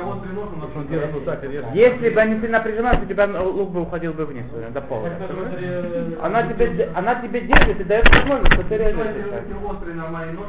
он 0.79 0.87
делает 0.88 1.12
вот 1.12 1.25
так 1.25 1.44
и 1.44 1.49
режет. 1.49 1.66
Если 1.75 2.11
бы 2.11 2.20
они 2.20 2.40
сильно 2.40 2.61
прижимались, 2.61 3.03
у 3.03 3.07
тебя 3.07 3.27
лук 3.42 3.70
бы 3.70 3.81
уходил 3.83 4.12
бы 4.12 4.27
вниз, 4.27 4.44
э, 4.55 4.70
до 4.72 4.81
пола. 4.83 5.09
Она 6.22 6.42
тебе, 6.44 6.88
она 6.94 7.14
тебе 7.16 7.40
держит 7.42 7.81
и 7.81 7.85
дает 7.85 8.14
возможность, 8.14 8.57
нож, 8.57 9.07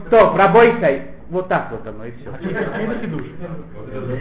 Стоп, 0.07 0.35
пробойся. 0.35 1.01
Вот 1.29 1.49
так 1.49 1.71
вот 1.71 1.85
оно 1.85 2.05
и 2.05 2.11
все. 2.11 2.31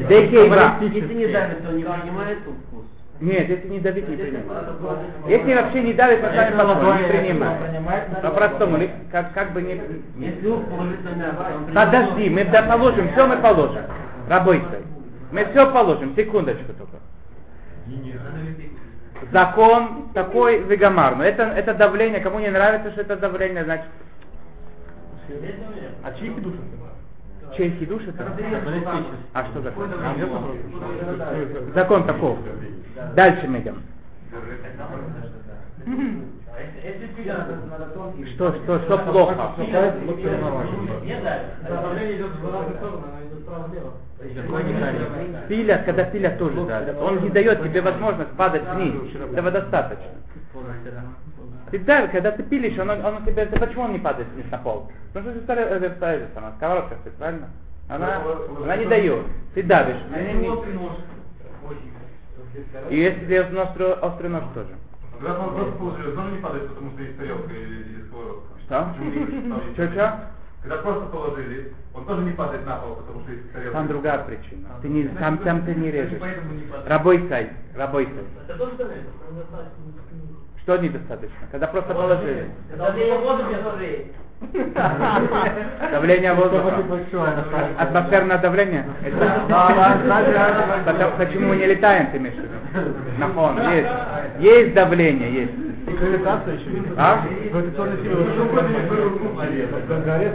Если 0.08 1.14
не 1.14 1.26
давит, 1.28 1.64
то 1.64 1.72
не 1.72 1.84
принимает 1.84 2.38
вкус. 2.38 2.84
Нет, 3.20 3.48
если 3.48 3.68
не 3.68 3.80
давить, 3.80 4.08
не 4.08 4.16
принимай. 4.16 4.42
Если 5.26 5.54
вообще 5.54 5.82
не 5.82 5.94
давит, 5.94 6.20
то 6.20 6.28
сами 6.34 6.56
подходим, 6.56 7.02
не 7.02 7.08
принимай. 7.08 7.56
По-простому, 8.22 8.78
как, 9.10 9.32
как 9.32 9.52
бы 9.52 9.62
не... 9.62 9.80
Подожди, 11.72 12.28
мы 12.28 12.44
да 12.44 12.62
положим, 12.62 13.10
все 13.12 13.26
мы 13.26 13.36
положим. 13.38 13.82
Рабойся. 14.28 14.82
Мы 15.32 15.44
все 15.46 15.70
положим, 15.72 16.14
секундочку 16.14 16.72
только. 16.74 16.98
Закон 19.32 20.10
такой 20.12 20.62
вегамар. 20.64 21.16
Но 21.16 21.24
это, 21.24 21.44
это 21.44 21.72
давление, 21.72 22.20
кому 22.20 22.38
не 22.38 22.50
нравится, 22.50 22.90
что 22.90 23.00
это 23.00 23.16
давление, 23.16 23.64
значит, 23.64 23.86
А 26.04 26.12
чьи 26.12 26.30
это? 26.30 26.48
Чей 27.56 27.70
хидуш 27.78 28.02
это? 28.06 28.24
А 29.32 29.44
что 29.46 29.62
такое? 29.62 29.88
Закон 31.74 32.06
таков. 32.06 32.38
Дальше 33.14 33.46
мы 33.48 33.58
идем. 33.60 33.82
Что, 38.34 38.54
что, 38.54 38.80
что 38.80 38.98
плохо? 38.98 39.54
Пилят, 45.48 45.84
когда 45.84 46.04
пилят 46.04 46.38
тоже 46.38 46.64
давят. 46.64 46.96
Он 47.00 47.22
не 47.22 47.30
дает 47.30 47.62
тебе 47.62 47.82
возможность 47.82 48.30
падать 48.32 48.62
вниз. 48.74 48.94
Этого 49.32 49.50
достаточно. 49.50 50.06
Ты 51.70 51.78
давишь, 51.80 52.10
когда 52.12 52.30
ты 52.30 52.42
пилишь, 52.44 52.78
он, 52.78 52.90
он 52.90 53.16
у 53.16 53.26
тебя, 53.26 53.46
ты 53.46 53.58
почему 53.58 53.84
он 53.84 53.92
не 53.92 53.98
падает 53.98 54.28
вниз 54.28 54.46
на 54.50 54.58
пол? 54.58 54.90
Потому 55.12 55.30
что 55.30 55.38
ты 55.38 55.44
старая, 55.44 55.66
это, 55.66 56.06
это, 56.06 56.34
сама, 56.34 56.52
сковородка 56.56 56.96
стоит, 57.00 57.14
правильно? 57.16 57.48
Она, 57.88 58.22
она 58.62 58.76
не 58.76 58.86
дает. 58.86 59.26
Ты 59.54 59.62
давишь. 59.62 59.96
А 60.12 60.20
Не-? 60.20 60.48
Очень. 60.48 61.96
И 62.90 62.96
если 62.96 63.20
тебе 63.20 63.42
острый, 63.42 63.92
острый 63.94 64.28
нож 64.28 64.44
тоже. 64.54 64.70
Когда 65.18 65.38
он 65.40 65.54
просто 65.54 65.72
положил, 65.72 66.14
тоже 66.14 66.32
не 66.32 66.38
падает, 66.38 66.68
потому 66.68 66.90
что 66.92 67.02
есть 67.02 67.18
тарелка 67.18 67.52
или, 67.52 68.04
сковородка. 68.06 68.48
Что? 68.64 68.94
Почему 68.98 69.10
не 69.10 69.48
говоришь, 69.48 69.72
что 69.72 69.88
чё? 69.88 70.12
Когда 70.62 70.76
просто 70.82 71.06
положили, 71.06 71.72
он 71.94 72.04
тоже 72.06 72.22
не 72.22 72.32
падает 72.32 72.66
на 72.66 72.76
пол, 72.76 72.96
потому 72.96 73.20
что 73.22 73.32
есть 73.32 73.52
тарелка. 73.52 73.72
Там 73.72 73.88
другая 73.88 74.24
причина. 74.24 74.68
Ты 74.82 74.88
не, 74.88 75.04
там, 75.08 75.38
там 75.38 75.64
ты 75.64 75.74
не 75.74 75.90
режешь. 75.90 76.20
Рабой 76.86 77.26
сай, 77.28 77.50
рабой 77.74 78.08
сай. 78.08 78.26
Что 80.66 80.76
недостаточно? 80.78 81.36
Когда 81.52 81.68
просто 81.68 81.94
положили. 81.94 82.50
Давление 82.76 83.18
воздуха 83.18 83.54
тоже. 83.62 84.06
Давление 85.92 86.34
воздуха. 86.34 86.82
Атмосферное 87.78 88.38
давление? 88.38 88.84
Почему 91.18 91.50
мы 91.50 91.56
не 91.56 91.66
летаем, 91.66 92.10
ты 92.10 92.16
имеешь 92.16 92.34
в 92.34 92.38
виду? 92.38 92.54
На 93.18 93.28
фон. 93.28 93.60
Есть. 93.70 93.88
Есть 94.40 94.74
давление, 94.74 95.32
есть. 95.32 95.52
И 95.86 95.90
гравитация 95.92 96.54
еще 96.54 96.70
есть. 96.72 96.86
А? 96.96 97.24
Гравитационная 97.52 97.96
сила 98.02 98.26
Горец 100.04 100.34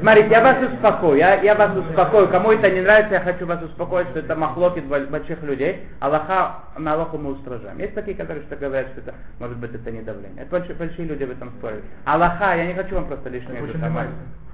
Смотрите, 0.00 0.28
я 0.30 0.40
вас 0.40 0.56
успокою, 0.72 1.16
я, 1.16 1.34
я 1.42 1.54
вас 1.56 1.76
успокою. 1.76 2.28
Кому 2.28 2.52
это 2.52 2.70
не 2.70 2.80
нравится, 2.80 3.14
я 3.14 3.20
хочу 3.20 3.46
вас 3.46 3.60
успокоить, 3.62 4.08
что 4.10 4.20
это 4.20 4.36
махлокит 4.36 4.84
боль- 4.84 5.06
больших 5.06 5.42
людей. 5.42 5.88
Аллаха, 5.98 6.60
на 6.78 6.92
Аллаху 6.94 7.18
мы 7.18 7.32
устражаем. 7.32 7.78
Есть 7.78 7.94
такие, 7.94 8.16
которые 8.16 8.44
что 8.44 8.54
говорят, 8.56 8.88
что 8.92 9.00
это, 9.00 9.14
может 9.40 9.56
быть, 9.58 9.74
это 9.74 9.90
не 9.90 10.02
давление. 10.02 10.42
Это 10.42 10.50
большие, 10.52 10.76
большие 10.76 11.08
люди 11.08 11.24
в 11.24 11.30
этом 11.32 11.50
спорят. 11.58 11.82
Аллаха, 12.04 12.54
я 12.54 12.66
не 12.66 12.74
хочу 12.74 12.94
вам 12.94 13.06
просто 13.06 13.28
лишнее 13.28 13.60
это. 13.60 14.08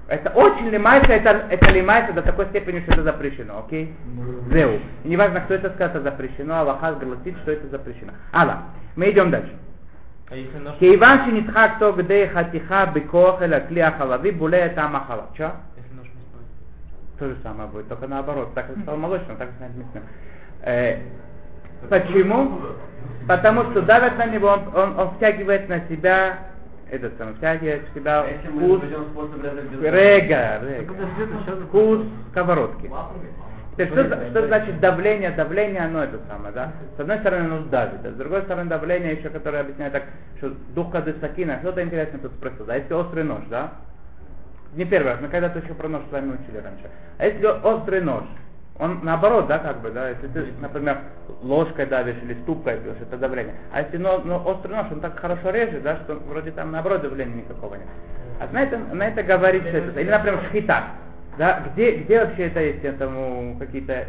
Это 0.08 0.30
очень 0.30 0.68
лимайся, 0.68 1.12
это, 1.12 1.46
это 1.48 1.70
лимайся 1.70 2.12
до 2.12 2.22
такой 2.22 2.46
степени, 2.46 2.80
что 2.80 2.92
это 2.92 3.02
запрещено, 3.02 3.60
окей? 3.60 3.94
Зеу. 4.50 4.80
И 5.04 5.08
неважно, 5.08 5.40
кто 5.40 5.54
это 5.54 5.70
сказал, 5.70 5.96
это 5.96 6.02
запрещено, 6.02 6.60
Аллаха 6.60 6.92
гласит, 6.92 7.36
что 7.42 7.52
это 7.52 7.68
запрещено. 7.68 8.12
Алла, 8.32 8.62
мы 8.96 9.10
идем 9.10 9.30
дальше. 9.30 9.52
А 10.32 10.36
если 10.36 10.58
наш... 10.58 10.78
כיוון 10.78 11.18
שנדחק 11.24 11.70
תוך 11.78 11.96
כדי 11.96 12.28
חתיכה 12.34 12.84
בכוח 12.86 13.42
אל 13.42 13.54
הכלי 13.54 13.82
החלבי 13.82 14.30
בולע 14.30 14.66
את 14.66 14.74
טעם 14.74 14.96
החלב. 14.96 15.24
Чё? 15.34 15.50
Если 15.76 15.94
наш 15.96 16.06
не 16.06 16.22
спать. 16.24 17.18
То 17.18 17.28
же 17.28 17.36
самое 17.42 17.68
будет, 17.68 17.88
только 17.88 18.06
наоборот. 18.06 18.54
Так 18.54 18.66
как 18.66 18.78
стало 18.82 18.96
молочным, 18.96 19.36
так 19.36 19.50
станет 19.56 19.76
мясным. 19.76 20.04
Э, 20.62 21.00
почему? 21.90 22.60
Потому 23.28 23.70
что 23.70 23.82
давят 23.82 24.16
на 24.16 24.26
него, 24.26 24.48
он, 24.48 24.60
он, 24.74 24.98
он 24.98 25.10
втягивает 25.16 25.68
на 25.68 25.80
себя, 25.88 26.38
этот 26.91 27.17
самый, 27.17 27.33
втягивает 27.35 27.83
в 27.89 27.93
себя 27.93 28.25
мы 28.51 28.77
вкус, 28.77 28.81
рега, 29.81 30.61
рега. 30.63 30.93
вкус 31.67 31.99
сковородки. 32.31 32.89
Теперь, 33.73 33.87
что, 33.89 34.07
за- 34.07 34.29
что 34.31 34.47
значит 34.47 34.79
давление? 34.79 35.29
Давление, 35.31 35.81
оно 35.81 36.03
это 36.03 36.19
самое, 36.27 36.51
да? 36.53 36.71
С 36.95 36.99
одной 36.99 37.19
стороны, 37.19 37.45
оно 37.45 37.59
давит, 37.65 38.03
а 38.05 38.11
с 38.11 38.15
другой 38.15 38.41
стороны, 38.43 38.69
давление 38.69 39.13
еще, 39.13 39.29
которое 39.29 39.59
объясняет 39.61 39.93
так, 39.93 40.03
что 40.37 40.53
дух 40.73 40.91
кадысакина, 40.91 41.59
что-то 41.59 41.83
интересное 41.83 42.19
тут 42.19 42.31
спросил, 42.33 42.65
да? 42.65 42.75
Если 42.75 42.93
острый 42.93 43.23
нож, 43.23 43.43
да? 43.49 43.73
Не 44.73 44.85
первый 44.85 45.11
раз, 45.13 45.21
мы 45.21 45.27
когда-то 45.27 45.59
еще 45.59 45.73
про 45.75 45.87
нож 45.87 46.01
с 46.09 46.11
вами 46.11 46.33
учили 46.33 46.57
раньше. 46.57 46.89
А 47.19 47.25
если 47.25 47.45
острый 47.45 48.01
нож, 48.01 48.23
Он 48.79 48.99
наоборот, 49.03 49.47
да, 49.47 49.57
как 49.59 49.81
бы, 49.81 49.89
да, 49.89 50.09
если 50.09 50.27
ты, 50.27 50.45
например, 50.61 50.99
ложкой 51.41 51.87
давишь 51.87 52.17
или 52.21 52.35
ступкой 52.43 52.77
пьешь, 52.77 52.97
это 53.01 53.17
давление. 53.17 53.55
А 53.71 53.81
если 53.81 53.97
но, 53.97 54.19
но 54.19 54.43
острый 54.45 54.73
нож, 54.73 54.85
он 54.91 54.99
так 54.99 55.19
хорошо 55.19 55.49
режет, 55.49 55.81
да, 55.81 55.97
что 56.03 56.15
вроде 56.15 56.51
там 56.51 56.71
наоборот 56.71 57.01
давления 57.01 57.37
никакого 57.37 57.75
нет. 57.75 57.87
А 58.39 58.47
на 58.51 58.61
это, 58.61 58.77
на 58.77 59.07
это 59.07 59.23
говорит 59.23 59.63
что 59.63 59.77
это. 59.77 59.99
Или, 59.99 60.09
например, 60.09 60.41
шхита. 60.49 60.83
Да, 61.39 61.63
где, 61.71 61.97
где 61.97 62.19
вообще 62.19 62.47
это 62.47 62.61
есть, 62.61 62.83
этому 62.83 63.57
какие-то 63.59 64.05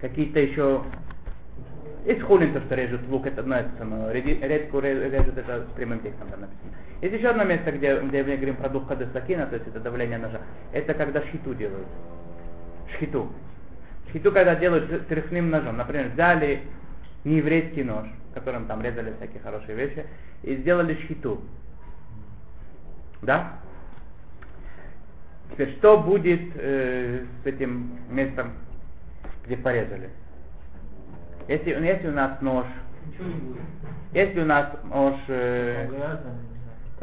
какие-то 0.00 0.40
еще 0.40 0.82
есть 2.04 2.20
хулин, 2.22 2.52
то, 2.52 2.60
что 2.60 2.74
режут 2.74 3.00
лук, 3.08 3.26
это 3.26 3.42
одно 3.42 3.56
это 3.56 3.70
самое. 3.78 4.12
Редьку 4.12 4.80
режут, 4.80 5.38
это 5.38 5.64
с 5.70 5.76
прямым 5.76 6.00
текстом 6.00 6.28
там 6.28 6.40
написано. 6.40 6.72
Есть 7.00 7.14
еще 7.14 7.28
одно 7.28 7.44
место, 7.44 7.70
где, 7.70 8.00
где 8.00 8.24
мы 8.24 8.36
говорим 8.36 8.56
про 8.56 8.68
дух 8.68 8.88
кадесакина, 8.88 9.46
то 9.46 9.54
есть 9.54 9.68
это 9.68 9.78
давление 9.78 10.18
ножа. 10.18 10.40
Это 10.72 10.94
когда 10.94 11.22
шхиту 11.22 11.54
делают. 11.54 11.86
Шхиту. 12.90 13.30
Шхиту, 14.08 14.32
когда 14.32 14.54
делают 14.54 15.08
тряхным 15.08 15.50
ножом. 15.50 15.76
Например, 15.76 16.08
взяли 16.08 16.62
нееврейский 17.24 17.84
нож, 17.84 18.06
которым 18.34 18.66
там 18.66 18.82
резали 18.82 19.14
всякие 19.16 19.40
хорошие 19.40 19.76
вещи, 19.76 20.06
и 20.42 20.56
сделали 20.56 20.94
шхиту. 21.02 21.40
Да? 23.22 23.52
Теперь, 25.52 25.76
что 25.78 25.98
будет 25.98 26.40
э, 26.54 27.24
с 27.42 27.46
этим 27.46 27.98
местом, 28.10 28.52
где 29.46 29.56
порезали? 29.56 30.10
Если, 31.48 31.70
если 31.70 32.08
у 32.08 32.12
нас 32.12 32.40
нож, 32.40 32.66
если 34.12 34.40
у 34.40 34.44
нас 34.44 34.72
нож 34.84 35.16
э, 35.28 35.88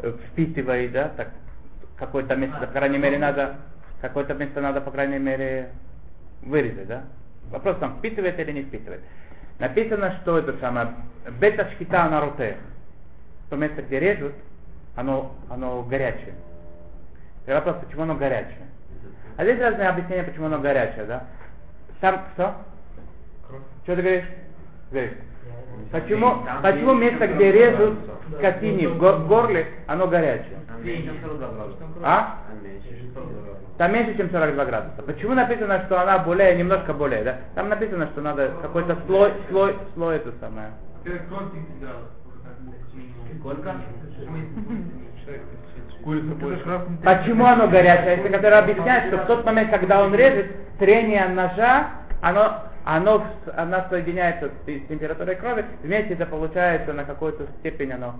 Ну, 0.02 0.12
впитывает, 0.12 0.92
да, 0.92 1.08
так 1.16 1.30
какое-то 1.96 2.34
место, 2.34 2.58
по 2.58 2.66
крайней 2.66 2.98
мере, 2.98 3.18
надо, 3.18 3.56
какое-то 4.00 4.34
место 4.34 4.60
надо, 4.60 4.80
по 4.80 4.90
крайней 4.90 5.18
мере, 5.18 5.70
вырезать, 6.42 6.86
да? 6.86 7.04
Вопрос 7.50 7.76
там, 7.78 7.98
впитывает 7.98 8.38
или 8.38 8.52
не 8.52 8.62
впитывает. 8.62 9.02
Написано, 9.58 10.16
что 10.22 10.38
это 10.38 10.56
самое, 10.58 10.88
бета 11.38 11.68
шхита 11.72 12.08
на 12.08 12.20
руте. 12.20 12.56
То 13.50 13.56
место, 13.56 13.82
где 13.82 14.00
режут, 14.00 14.34
оно, 14.96 15.34
оно 15.50 15.82
горячее. 15.82 16.34
И 17.46 17.50
вопрос, 17.50 17.76
почему 17.84 18.02
оно 18.02 18.14
горячее? 18.14 18.66
А 19.36 19.44
здесь 19.44 19.60
разные 19.60 19.88
объяснения, 19.88 20.22
почему 20.22 20.46
оно 20.46 20.58
горячее, 20.58 21.04
да? 21.04 21.24
Там, 22.00 22.24
что? 22.34 22.54
Что 23.84 23.96
ты 23.96 24.02
говоришь? 24.02 24.28
Говоришь. 24.90 25.14
Почему, 25.90 26.44
Там 26.44 26.62
почему 26.62 26.94
место, 26.94 27.26
где 27.26 27.50
режут 27.52 27.98
скотине 28.38 28.88
в 28.88 28.98
го- 28.98 29.18
горле, 29.26 29.66
оно 29.86 30.06
горячее? 30.06 30.58
Меньше 30.82 31.12
42 31.22 31.48
градуса. 31.48 31.78
А? 32.02 32.36
Меньше 32.62 33.10
42 33.12 33.42
градуса. 33.42 33.60
Там 33.78 33.92
меньше, 33.92 34.16
чем 34.16 34.30
42 34.30 34.64
градуса. 34.66 35.02
Почему 35.02 35.34
написано, 35.34 35.82
что 35.86 36.00
она 36.00 36.18
более, 36.18 36.54
немножко 36.56 36.92
более, 36.94 37.24
да? 37.24 37.36
Там 37.54 37.68
написано, 37.68 38.06
что 38.12 38.20
надо 38.20 38.52
какой-то 38.62 38.96
слой, 39.06 39.32
слой, 39.50 39.74
слой 39.94 40.16
это 40.16 40.32
самое. 40.40 40.68
Во-первых, 40.98 41.22
30 41.52 41.80
градусов, 41.80 42.10
уже 42.26 42.38
так 42.44 42.56
минимум. 42.94 43.40
Сколько? 43.40 43.74
Курица 46.04 46.34
больше. 46.34 46.80
Почему 47.04 47.44
оно 47.44 47.68
горячее? 47.68 48.16
Если 48.16 48.28
который 48.28 48.58
объясняет, 48.58 49.08
что 49.08 49.18
в 49.18 49.26
тот 49.26 49.44
момент, 49.44 49.70
когда 49.70 50.02
он 50.02 50.14
режет, 50.14 50.46
трение 50.78 51.26
ножа, 51.28 51.90
оно, 52.22 52.64
оно, 52.84 53.24
она 53.56 53.86
соединяется 53.88 54.48
с 54.48 54.66
те- 54.66 54.80
с 54.80 54.86
температурой 54.88 55.36
крови, 55.36 55.64
вместе 55.82 56.14
это 56.14 56.26
получается 56.26 56.92
на 56.92 57.04
какую-то 57.04 57.46
степень 57.60 57.92
оно 57.92 58.14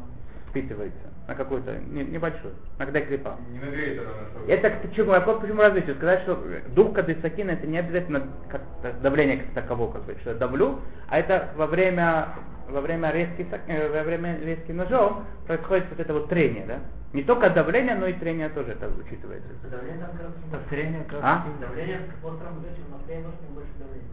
впитывается, 0.50 1.06
на 1.28 1.34
какую-то 1.34 1.76
не- 1.88 2.04
небольшую, 2.04 2.54
на 2.78 2.86
декрепа. 2.86 3.36
Не 3.50 3.58
нагреет 3.60 4.00
она 4.00 4.10
на 4.10 4.28
что. 4.28 4.52
Это 4.52 4.70
к 4.70 4.82
почему? 4.82 5.12
Я 5.12 5.20
почему 5.20 5.62
различию? 5.62 5.94
Сказать, 5.96 6.22
что 6.22 6.42
дух 6.74 6.92
кадысакина 6.94 7.52
это 7.52 7.66
не 7.66 7.78
обязательно 7.78 8.22
как 8.48 8.62
давление 9.00 9.38
как 9.38 9.50
таково, 9.64 9.92
как 9.92 10.02
бы, 10.04 10.16
что 10.20 10.30
я 10.30 10.36
давлю, 10.36 10.80
а 11.08 11.18
это 11.18 11.48
во 11.56 11.66
время 11.66 12.28
во 12.68 12.80
время 12.80 13.10
резки, 13.10 13.42
сак- 13.50 13.66
э, 13.66 13.88
во 13.88 14.04
время 14.04 14.38
резки 14.38 14.70
ножом 14.70 15.24
происходит 15.48 15.86
вот 15.90 15.98
это 15.98 16.12
вот 16.14 16.28
трение, 16.28 16.64
да? 16.66 16.78
Не 17.12 17.24
только 17.24 17.50
давление, 17.50 17.96
но 17.96 18.06
и 18.06 18.12
трение 18.12 18.48
тоже 18.48 18.72
это 18.72 18.86
учитывается. 18.88 19.48
Давление 19.68 19.98
там 19.98 20.10
как 20.12 20.20
раз 20.22 20.32
Повторение 20.52 21.02
как 21.08 21.18
А? 21.20 21.42
сильно. 21.44 21.66
Давление 21.66 22.00
в 22.22 22.26
остром 22.26 22.54
больше 22.60 23.72
давления. 23.80 24.06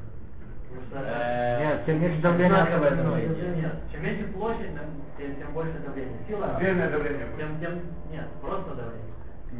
Что 0.68 1.00
Нет, 1.00 1.86
тем 1.86 2.02
меньше 2.02 2.22
давление. 2.22 3.56
Нет, 3.56 3.74
чем 3.92 4.04
меньше 4.04 4.24
площадь, 4.34 4.72
тем, 5.18 5.36
тем, 5.36 5.54
больше 5.54 5.74
давление. 5.86 6.18
Сила. 6.28 6.56
Отдельное 6.56 6.90
давление 6.92 7.26
будет. 7.26 7.38
Тем, 7.38 7.60
тем, 7.60 7.74
нет, 8.12 8.28
просто 8.42 8.70
давление. 8.76 9.14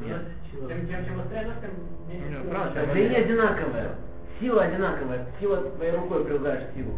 Нет, 0.04 0.22
тем, 0.52 0.88
чем, 0.90 1.06
чем 1.06 1.18
быстрее 1.22 1.46
нож, 1.48 1.56
тем 1.62 1.72
меньше 2.08 2.30
Нет, 2.30 2.42
сила. 2.44 2.52
правда, 2.52 2.86
Давление 2.86 3.18
одинаковое. 3.24 3.90
Сила 4.40 4.64
одинаковая. 4.64 5.26
Сила 5.40 5.58
твоей 5.72 5.92
рукой 5.96 6.26
прилагаешь 6.26 6.64
силу. 6.76 6.94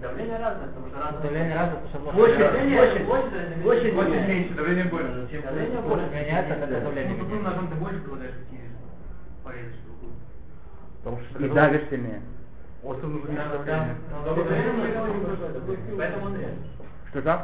Давление 0.00 0.36
разное, 0.38 0.66
потому 0.68 0.88
что 0.88 0.98
разное. 1.00 1.22
Давление 1.22 1.54
разное, 1.54 1.80
потому 1.82 1.88
что 2.04 2.12
Площадь, 2.12 2.38
Давление- 2.38 2.76
площадь, 2.78 3.06
площадь, 3.06 3.62
площадь, 3.62 3.94
площадь 3.94 4.28
меньше, 4.28 4.54
давление 4.54 4.84
больше. 4.84 5.28
Чем 5.30 5.42
Давление 5.42 5.80
больше 5.80 6.06
меняется, 6.10 6.54
когда 6.54 6.66
да. 6.80 6.80
давление 6.84 7.12
Ну, 7.14 7.18
тупым 7.20 7.38
меняется. 7.38 7.50
ножом 7.62 7.68
ты 7.70 7.74
больше 7.76 8.00
прилагаешь 8.00 8.34
чтобы 8.34 8.60
порезать 9.44 9.80
руку. 9.88 10.12
Потому 11.04 11.20
что 11.30 11.44
И 11.44 11.48
давишь 11.48 11.88
сильнее. 11.88 12.20
Что 17.10 17.22
там? 17.22 17.40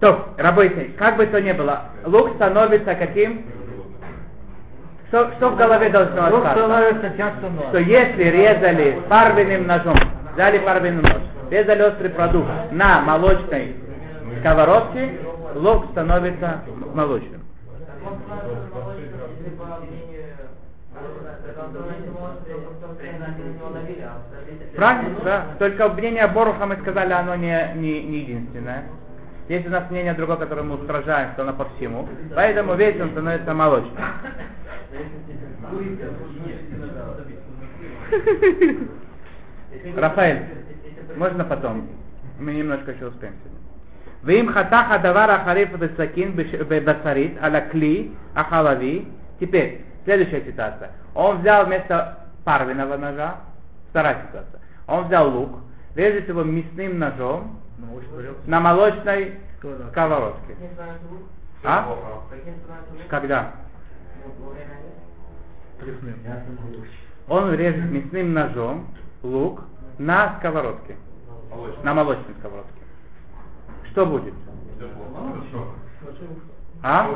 То, 0.00 0.34
работайте, 0.36 0.92
как? 0.98 1.16
Бы 1.16 1.26
то 1.26 1.40
ни 1.40 1.52
было, 1.52 1.84
лук 2.04 2.34
становится 2.34 2.94
каким? 2.94 3.46
Что, 5.08 5.30
что 5.36 5.50
в 5.50 5.56
голове 5.56 5.90
должно 5.90 6.30
Лук 6.30 6.44
остаться? 6.44 6.62
что 7.68 7.78
если 7.78 8.24
резали 8.24 8.98
парвенным 9.08 9.66
ножом, 9.66 9.96
взяли 10.32 10.58
парвенный 10.58 11.02
нож, 11.02 11.22
резали 11.50 11.82
острый 11.82 12.10
продукт 12.10 12.48
на 12.70 13.02
молочной 13.02 13.76
сковородке, 14.40 15.20
лук 15.54 15.86
становится 15.92 16.62
молочным. 16.94 17.42
Правильно, 24.75 25.19
да. 25.23 25.45
Только 25.59 25.89
мнение 25.89 26.27
Боруха 26.27 26.65
мы 26.65 26.75
сказали, 26.77 27.13
оно 27.13 27.35
не, 27.35 27.71
не, 27.75 28.03
не 28.03 28.17
единственное. 28.19 28.83
Есть 29.49 29.67
у 29.67 29.69
нас 29.69 29.89
мнение 29.89 30.13
другое, 30.13 30.37
которое 30.37 30.63
мы 30.63 30.75
устражаем, 30.75 31.31
что 31.33 31.43
оно 31.43 31.53
по 31.53 31.65
всему. 31.75 32.07
Поэтому 32.35 32.75
весь 32.75 32.99
он 32.99 33.11
становится 33.11 33.53
молочным. 33.53 34.03
Рафаэль, 39.95 40.43
можно 41.15 41.43
потом? 41.43 41.87
Мы 42.39 42.53
немножко 42.53 42.91
еще 42.91 43.07
успеем 43.07 43.33
сегодня. 43.43 43.57
ואם 44.23 44.49
חתך 44.53 44.91
הדבר 44.91 45.31
החריף 45.31 45.69
בסכין 45.71 46.35
בש- 46.35 46.55
בבשרית 46.67 47.37
על 47.39 47.55
הכלי 47.55 48.07
החלבי, 48.35 49.05
теперь, 49.39 49.81
следующая 50.05 50.41
ситуация. 50.45 50.89
Он 51.14 51.40
взял 51.40 51.66
вместо 51.66 52.18
парвиного 52.44 52.96
ножа, 52.96 53.36
вторая 53.90 54.26
ситуация. 54.26 54.60
Он 54.86 55.06
взял 55.06 55.30
лук, 55.30 55.50
режет 55.94 56.28
его 56.28 56.42
мясным 56.42 56.98
ножом 56.98 57.60
на 58.46 58.60
молочной 58.60 59.38
сковородке. 59.58 60.56
А? 61.64 61.96
Когда? 63.08 63.52
Он 67.28 67.54
режет 67.54 67.90
мясным 67.90 68.32
ножом 68.32 68.86
лук 69.22 69.64
на 69.98 70.38
сковородке. 70.38 70.96
На 71.82 71.94
молочной 71.94 72.34
сковородке. 72.38 72.72
Что 73.90 74.06
будет? 74.06 74.34
А? 76.82 77.08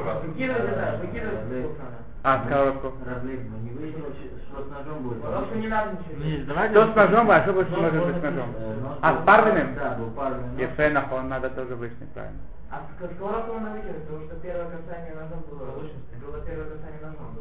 А, 2.27 2.43
сковородку. 2.45 2.93
Разлив, 3.07 3.41
но 3.51 3.59
не 3.59 3.71
выяснилось, 3.71 4.17
что 4.51 4.65
с 4.65 4.69
ножом 4.69 5.05
будет. 5.05 5.23
Просто 5.23 5.55
не 5.55 5.69
надо 5.69 5.93
ничего. 5.93 6.25
Не, 6.25 6.39
давайте 6.39 6.75
Что 6.75 6.93
с 6.93 6.97
ножом, 6.97 7.31
а 7.31 7.43
что 7.43 7.53
будет, 7.53 7.69
что 7.69 7.81
Нож 7.81 7.93
может 7.93 8.07
быть 8.09 8.17
с 8.17 8.23
ножом? 8.25 8.53
Нож 8.83 8.99
А 9.01 9.15
с 9.15 9.25
парвенным? 9.25 9.75
Да, 9.77 9.95
был 9.95 10.11
парвенный 10.11 10.51
нож. 10.51 10.61
Ефенах, 10.61 11.13
он 11.13 11.29
надо 11.29 11.51
тоже 11.51 11.77
выяснить 11.77 12.11
правильно. 12.11 12.41
А 12.69 12.81
с 12.81 13.15
сковородку 13.15 13.61
надо 13.61 13.77
выкинуть, 13.77 14.03
потому 14.09 14.25
что 14.27 14.35
первое 14.43 14.67
касание 14.67 15.15
ножом 15.15 15.45
было. 15.49 15.67
Было 15.67 16.41
первое 16.45 16.67
касание 16.67 17.01
ножом. 17.01 17.37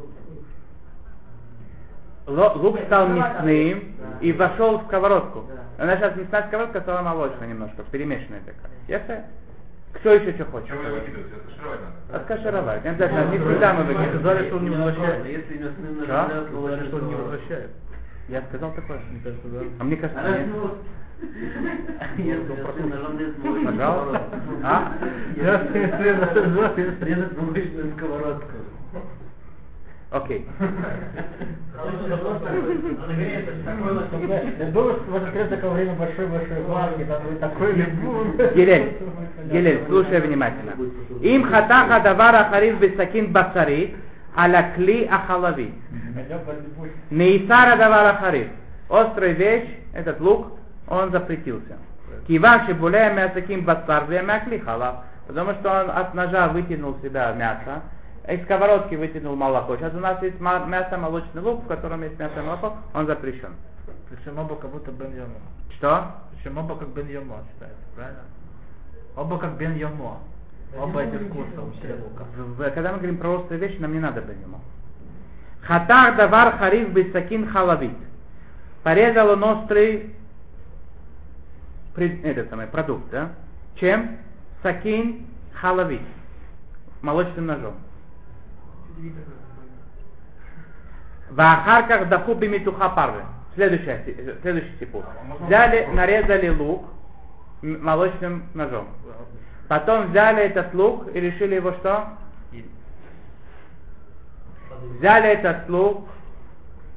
Лук 2.62 2.78
стал 2.86 3.08
мясным 3.08 3.96
и 4.20 4.32
вошел 4.32 4.78
в 4.78 4.84
сковородку. 4.84 5.46
Она 5.78 5.96
сейчас 5.96 6.14
мясная 6.14 6.46
сковородка 6.46 6.80
стала 6.82 7.02
молочная 7.02 7.48
немножко, 7.48 7.82
перемешанная 7.90 8.40
такая. 8.40 8.70
Ясно? 8.86 9.24
Кто 10.00 10.12
еще 10.12 10.32
что 10.34 10.44
хочет? 10.46 10.68
Чем 10.68 10.78
вы 10.78 10.90
выкидываете? 10.92 11.30
Это 11.36 11.50
шировать 11.58 11.80
надо. 11.80 12.16
Откашировать. 12.22 12.84
Не 12.84 12.90
обязательно, 12.90 13.24
не 13.30 13.38
всегда 13.38 13.72
мы 13.74 13.82
выкидываем. 13.84 14.18
Сказали, 14.20 14.46
что 14.46 14.56
он 14.56 14.64
не 14.64 14.70
возвращает. 14.70 15.26
Если 15.26 15.54
мясным 15.58 16.06
Да? 16.06 16.28
ножом 16.28 16.44
Сказали, 16.46 16.54
положить, 16.54 16.86
что 16.88 16.96
он 16.96 17.06
не 17.06 17.14
то- 17.14 17.18
возвращает. 17.22 17.70
Я 18.28 18.42
сказал 18.48 18.72
такое. 18.72 18.98
Мне 19.10 19.20
кажется, 19.22 19.48
да. 19.48 19.60
А 19.78 19.84
мне 19.84 19.96
кажется, 19.96 20.20
А 20.24 20.28
нет. 20.38 20.46
ну, 20.48 20.70
Пожалуйста. 23.64 24.20
А? 24.62 24.92
Резать 27.00 27.36
молочную 27.38 27.92
сковородку. 27.96 28.50
Окей. 30.10 30.46
Я 34.58 34.66
думаю, 34.70 34.94
что 34.96 35.10
может 35.10 35.28
открыть 35.28 35.50
такое 35.50 35.70
время 35.70 35.94
большой-большой 35.94 36.62
ванги, 36.62 37.04
там 37.04 37.22
такой 37.40 37.72
либун. 37.72 38.36
Гелель, 38.54 38.96
Гелель, 39.50 39.84
слушай 39.86 40.20
внимательно. 40.20 40.72
Им 41.20 41.44
хатаха 41.44 42.00
давара 42.00 42.48
хариф 42.50 42.78
бисакин 42.78 43.32
басари 43.32 43.96
аля 44.36 44.72
кли 44.74 45.04
ахалави. 45.04 45.72
Неисара 47.10 47.76
давара 47.76 48.14
хариф. 48.14 48.48
Острая 48.88 49.32
вещь, 49.32 49.68
этот 49.92 50.20
лук, 50.20 50.52
он 50.88 51.10
запретился. 51.10 51.76
Киваши 52.26 52.74
булея 52.74 53.12
мясаким 53.12 53.64
басар 53.64 54.06
мякли 54.08 54.58
халав. 54.58 55.04
Потому 55.26 55.54
что 55.54 55.70
он 55.70 55.90
от 55.90 56.14
ножа 56.14 56.48
вытянул 56.48 56.96
себя 57.02 57.32
мясо, 57.32 57.82
из 58.28 58.42
сковородки 58.44 58.94
вытянул 58.94 59.34
молоко. 59.34 59.76
Сейчас 59.76 59.92
у 59.94 59.98
нас 59.98 60.22
есть 60.22 60.40
мясо 60.40 60.96
молочный 60.96 61.42
лук, 61.42 61.64
в 61.64 61.66
котором 61.66 62.02
есть 62.02 62.18
мясо 62.18 62.42
молоко, 62.42 62.76
он 62.94 63.06
запрещен. 63.06 63.50
Причем 64.08 64.38
оба 64.38 64.54
как 64.56 64.70
будто 64.70 64.92
Бен. 64.92 65.12
Что? 65.76 66.12
Причем 66.32 66.58
оба 66.58 66.76
как 66.76 66.88
Бен 66.88 67.06
считается, 67.08 67.82
правильно? 67.96 68.20
Оба 69.16 69.38
как 69.38 69.56
Бен 69.56 69.74
Йомо. 69.76 70.18
Оба 70.78 71.02
эти 71.02 71.16
вкуса 71.16 71.62
у 71.62 71.70
три 71.80 71.92
лука. 71.94 72.24
В- 72.36 72.58
в- 72.58 72.70
когда 72.70 72.92
мы 72.92 72.98
говорим 72.98 73.16
про 73.18 73.30
острые 73.30 73.58
вещи, 73.60 73.78
нам 73.80 73.92
не 73.92 74.00
надо 74.00 74.20
бенюма. 74.20 74.60
Хатар 75.62 76.16
давар 76.16 76.56
хариф 76.58 76.90
бисакин 76.90 77.48
халавит. 77.48 77.96
Порезал 78.82 79.30
он 79.30 79.42
острый 79.42 80.14
пред- 81.94 82.24
этот 82.24 82.50
самый 82.50 82.66
продукт, 82.66 83.10
да? 83.10 83.30
Чем? 83.76 84.18
Сакин 84.62 85.26
халавит. 85.54 86.02
Молочным 87.02 87.46
ножом. 87.46 87.74
Вахарках 91.30 92.08
дахуби 92.08 92.48
митуха 92.48 92.88
парвы. 92.90 93.22
Следующий, 93.54 94.36
следующий 94.42 94.76
типу. 94.78 95.02
Взяли, 95.46 95.86
нарезали 95.92 96.48
лук 96.48 96.84
молочным 97.74 98.44
ножом. 98.54 98.88
Потом 99.68 100.10
взяли 100.10 100.44
этот 100.44 100.72
лук 100.74 101.08
и 101.14 101.20
решили 101.20 101.56
его 101.56 101.72
что? 101.72 102.08
Взяли 104.98 105.28
этот 105.30 105.68
лук 105.68 106.08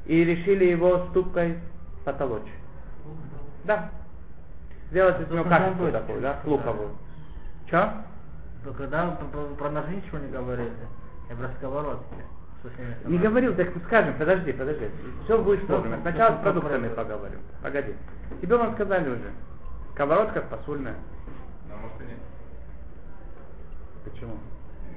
и 0.06 0.24
решили 0.24 0.66
его 0.66 1.06
ступкой 1.10 1.58
потолочь. 2.04 2.50
Да. 3.64 3.90
Сделать 4.90 5.20
из 5.20 5.28
него 5.30 5.44
кашицу 5.44 5.92
такую, 5.92 6.20
да, 6.20 6.40
луковую. 6.44 6.90
Че? 7.68 7.92
Но 8.64 8.72
когда 8.72 9.06
вы 9.06 9.28
про, 9.28 9.42
про- 9.56 9.70
ножи 9.70 9.96
ничего 9.96 10.18
не 10.18 10.28
говорили, 10.28 10.70
я 11.28 11.36
про 11.36 11.48
сковородки. 11.58 12.04
Не 13.06 13.18
говорил, 13.18 13.54
так 13.54 13.68
скажем, 13.86 14.14
подожди, 14.18 14.52
подожди. 14.52 14.90
Все 15.24 15.42
будет 15.42 15.64
сложно. 15.66 15.96
Ну, 15.96 16.02
Сначала 16.02 16.34
ну, 16.34 16.38
с 16.38 16.42
продуктами 16.42 16.88
поговорим. 16.88 17.38
Погоди. 17.62 17.94
Тебе 18.42 18.56
вам 18.56 18.74
сказали 18.74 19.08
уже. 19.08 19.32
Сковородка 20.00 20.40
посульная. 20.40 20.94
Да, 21.68 21.76
может 21.76 22.00
и 22.00 22.04
нет. 22.04 22.16
Почему? 24.02 24.32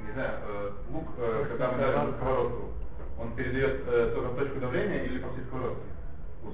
Не 0.08 0.14
знаю, 0.14 0.32
э, 0.48 0.72
лук, 0.94 1.08
э, 1.18 1.46
когда 1.50 1.72
мы 1.72 1.78
давим 1.78 2.12
на 2.12 2.14
сковородку, 2.14 2.72
он 3.20 3.36
передает 3.36 3.82
э, 3.86 4.14
только 4.16 4.40
точку 4.40 4.62
давления 4.62 5.04
или 5.04 5.20
по 5.20 5.28
всей 5.34 5.44
сковородке? 5.44 5.84
Вкус. 6.40 6.54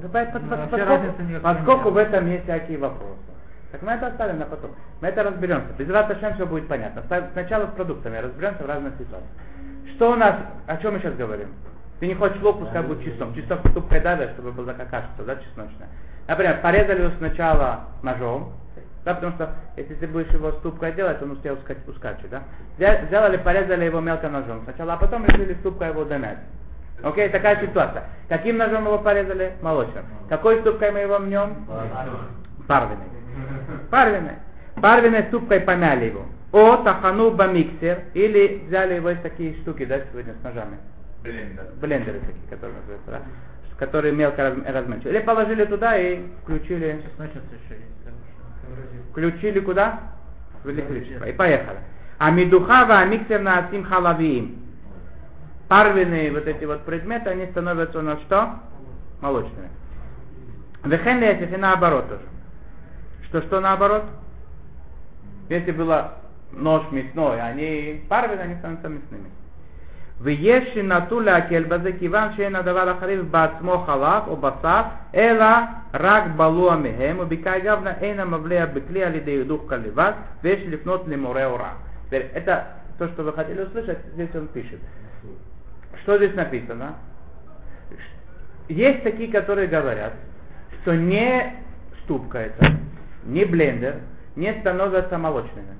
Давай, 0.00 0.26
под- 0.32 0.42
Ну, 0.44 0.48
под- 0.48 0.58
вообще 0.60 0.70
поскольку- 0.78 0.88
разницы 0.94 1.22
никакой 1.24 1.40
Поскольку 1.54 1.90
в 1.90 1.96
этом 1.98 2.26
есть 2.26 2.44
всякие 2.44 2.78
вопросы. 2.78 3.20
Так 3.72 3.82
мы 3.82 3.92
это 3.92 4.06
оставим 4.06 4.38
на 4.38 4.46
потом. 4.46 4.70
Мы 5.02 5.08
это 5.08 5.22
разберемся. 5.24 5.74
Без 5.76 5.90
Раташем 5.90 6.34
все 6.36 6.46
будет 6.46 6.68
понятно. 6.68 7.02
Сначала 7.32 7.66
с 7.66 7.70
продуктами 7.74 8.16
разберемся 8.16 8.62
в 8.62 8.66
разных 8.66 8.94
ситуациях. 8.94 9.30
Что 9.96 10.12
у 10.12 10.14
нас, 10.16 10.36
о 10.66 10.76
чем 10.78 10.94
мы 10.94 11.00
сейчас 11.00 11.14
говорим? 11.16 11.48
Ты 12.00 12.06
не 12.06 12.14
хочешь 12.14 12.40
лук, 12.40 12.60
пускай 12.60 12.82
будет 12.82 13.04
чистом. 13.04 13.34
Чистом 13.34 13.58
ступкой 13.72 14.00
давишь, 14.00 14.30
чтобы 14.30 14.52
была 14.52 14.72
такая 14.72 14.86
кашица, 14.86 15.22
да, 15.26 15.36
чесночная. 15.36 15.88
Например, 16.26 16.60
порезали 16.62 17.02
его 17.02 17.12
сначала 17.18 17.80
ножом, 18.02 18.52
да, 19.04 19.14
потому 19.14 19.34
что 19.34 19.50
если 19.76 19.94
ты 19.94 20.06
будешь 20.06 20.32
его 20.32 20.52
ступкой 20.52 20.92
делать, 20.92 21.20
он 21.20 21.32
успел 21.32 21.54
ускать- 21.54 21.86
ускачет, 21.86 22.30
да. 22.30 22.42
Сделали, 23.06 23.36
порезали 23.36 23.84
его 23.84 24.00
мелко 24.00 24.28
ножом 24.30 24.62
сначала, 24.64 24.94
а 24.94 24.96
потом 24.96 25.26
решили 25.26 25.54
ступкой 25.54 25.88
его 25.88 26.04
домять. 26.04 26.38
Окей, 27.02 27.28
такая 27.28 27.60
ситуация. 27.60 28.04
Каким 28.28 28.56
ножом 28.56 28.86
его 28.86 28.98
порезали? 28.98 29.52
Молочным. 29.60 30.04
Какой 30.28 30.60
ступкой 30.60 30.92
мы 30.92 31.00
его 31.00 31.18
мнем? 31.18 31.66
Парвиной. 32.66 33.04
Парвиной. 33.90 34.34
Парвиной 34.80 35.24
ступкой 35.24 35.60
помяли 35.60 36.06
его. 36.06 36.24
О, 36.52 36.76
тахану 36.78 37.32
бамиксер. 37.32 38.04
Или 38.14 38.62
взяли 38.66 38.94
его 38.94 39.10
из 39.10 39.20
такие 39.20 39.54
штуки, 39.56 39.84
да, 39.84 39.98
сегодня 40.10 40.34
с 40.40 40.44
ножами. 40.44 40.78
Блин, 41.22 41.56
да. 41.56 41.62
Блендеры 41.80 42.20
такие, 42.20 42.48
которые 42.48 42.78
называются, 42.78 43.10
да? 43.10 43.20
Которые 43.78 44.14
мелко 44.14 44.42
раз- 44.42 44.74
размельчили. 44.74 45.10
Или 45.10 45.18
положили 45.20 45.64
туда 45.64 45.96
и 45.98 46.22
включили. 46.42 47.02
Включили 49.10 49.60
куда? 49.60 50.00
В 50.62 50.70
электричество. 50.70 51.24
И 51.24 51.32
поехали. 51.32 51.78
А 52.18 52.30
медухава, 52.30 53.04
миксер 53.04 53.40
на 53.40 53.58
асим 53.58 53.84
халавиим. 53.84 54.60
Парвиные 55.68 56.30
вот 56.30 56.46
эти 56.46 56.64
вот 56.64 56.82
предметы, 56.84 57.30
они 57.30 57.46
становятся 57.46 57.98
у 57.98 58.02
нас 58.02 58.20
что? 58.20 58.60
Молочными. 59.20 59.68
Вехен 60.84 61.22
и 61.22 61.56
наоборот 61.56 62.08
тоже. 62.08 62.22
Что, 63.24 63.42
что 63.42 63.60
наоборот? 63.60 64.04
Если 65.48 65.72
было 65.72 66.18
нож 66.52 66.82
мясной, 66.90 67.40
они 67.40 68.04
парвины, 68.08 68.40
они 68.40 68.54
становятся 68.56 68.88
мясными. 68.88 69.30
ויש 70.21 70.73
שנטו 70.73 71.19
להקל 71.19 71.63
בזה 71.63 71.91
כיוון 71.99 72.33
שאין 72.35 72.55
הדבר 72.55 72.89
החריף 72.89 73.21
בעצמו 73.31 73.77
חלב 73.77 74.23
או 74.27 74.37
בשר, 74.37 74.81
אלא 75.15 75.45
רק 75.93 76.23
בלוע 76.35 76.75
מהם, 76.75 77.19
ובקאי 77.19 77.61
גבנה 77.61 77.91
אין 78.01 78.19
המבלע 78.19 78.65
בכלי 78.65 79.03
על 79.03 79.15
ידי 79.15 79.31
הידוך 79.31 79.61
כלבד, 79.69 80.11
ויש 80.43 80.59
לפנות 80.67 81.03
למורה 81.07 81.45
הוראה. 81.45 81.73
Теперь, 82.07 82.31
это 82.33 82.63
то, 82.97 83.07
что 83.07 83.23
вы 83.23 83.33
хотели 83.33 83.61
услышать, 83.61 83.99
здесь 84.13 84.33
он 84.35 84.47
пишет. 84.47 84.79
Что 86.03 86.17
здесь 86.17 86.35
написано? 86.35 86.95
Есть 88.67 89.03
такие, 89.03 89.31
которые 89.31 89.67
говорят, 89.67 90.13
что 90.81 90.95
не 90.95 91.53
ступка 92.03 92.39
это, 92.39 92.73
не 93.25 93.45
блендер 93.45 93.95
не 94.35 94.53
становятся 94.61 95.17
молочными. 95.17 95.75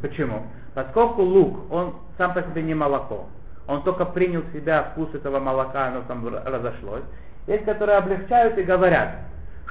Почему? 0.00 0.46
Поскольку 0.74 1.22
лук, 1.22 1.70
он 1.70 1.94
сам 2.16 2.32
по 2.32 2.42
себе 2.42 2.62
не 2.62 2.74
молоко, 2.74 3.28
он 3.67 3.83
только 3.83 4.05
принял 4.05 4.41
в 4.41 4.53
себя 4.53 4.83
вкус 4.91 5.13
этого 5.13 5.39
молока, 5.39 5.87
оно 5.87 6.01
там 6.07 6.25
разошлось. 6.27 7.03
Есть, 7.47 7.65
которые 7.65 7.97
облегчают 7.97 8.57
и 8.57 8.63
говорят, 8.63 9.15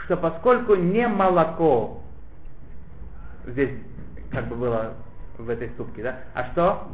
что 0.05 0.17
поскольку 0.17 0.75
не 0.75 1.09
молоко 1.09 2.01
здесь 3.47 3.71
как 4.31 4.47
бы 4.49 4.57
было 4.57 4.93
в 5.39 5.49
этой 5.49 5.69
ступке, 5.71 6.03
да, 6.03 6.17
а 6.35 6.45
что? 6.53 6.89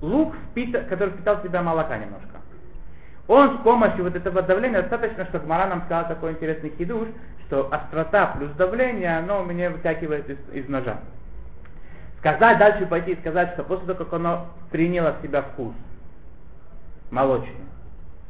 Лук, 0.00 0.34
впита- 0.54 0.84
который 0.84 1.10
впитал 1.10 1.36
в 1.36 1.42
себя 1.42 1.62
молока 1.62 1.96
немножко. 1.96 2.28
Он 3.28 3.58
с 3.58 3.62
помощью 3.62 4.04
вот 4.04 4.14
этого 4.14 4.42
давления, 4.42 4.82
достаточно, 4.82 5.24
что 5.26 5.38
Гмара 5.38 5.68
нам 5.68 5.82
сказал 5.82 6.08
такой 6.08 6.32
интересный 6.32 6.72
хидуш, 6.76 7.08
что 7.46 7.72
острота 7.72 8.34
плюс 8.36 8.50
давление, 8.52 9.18
оно 9.18 9.42
у 9.42 9.44
меня 9.44 9.70
вытягивает 9.70 10.28
из, 10.28 10.38
из 10.52 10.68
ножа. 10.68 10.98
Сказать 12.18 12.58
дальше 12.58 12.86
пойти 12.86 13.12
и 13.12 13.20
сказать, 13.20 13.52
что 13.54 13.64
после 13.64 13.86
того, 13.86 14.04
как 14.04 14.12
оно 14.12 14.46
приняло 14.70 15.16
в 15.18 15.22
себя 15.22 15.42
вкус 15.42 15.72
молочный, 17.12 17.66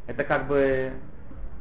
это 0.06 0.24
как 0.24 0.46
бы 0.46 0.92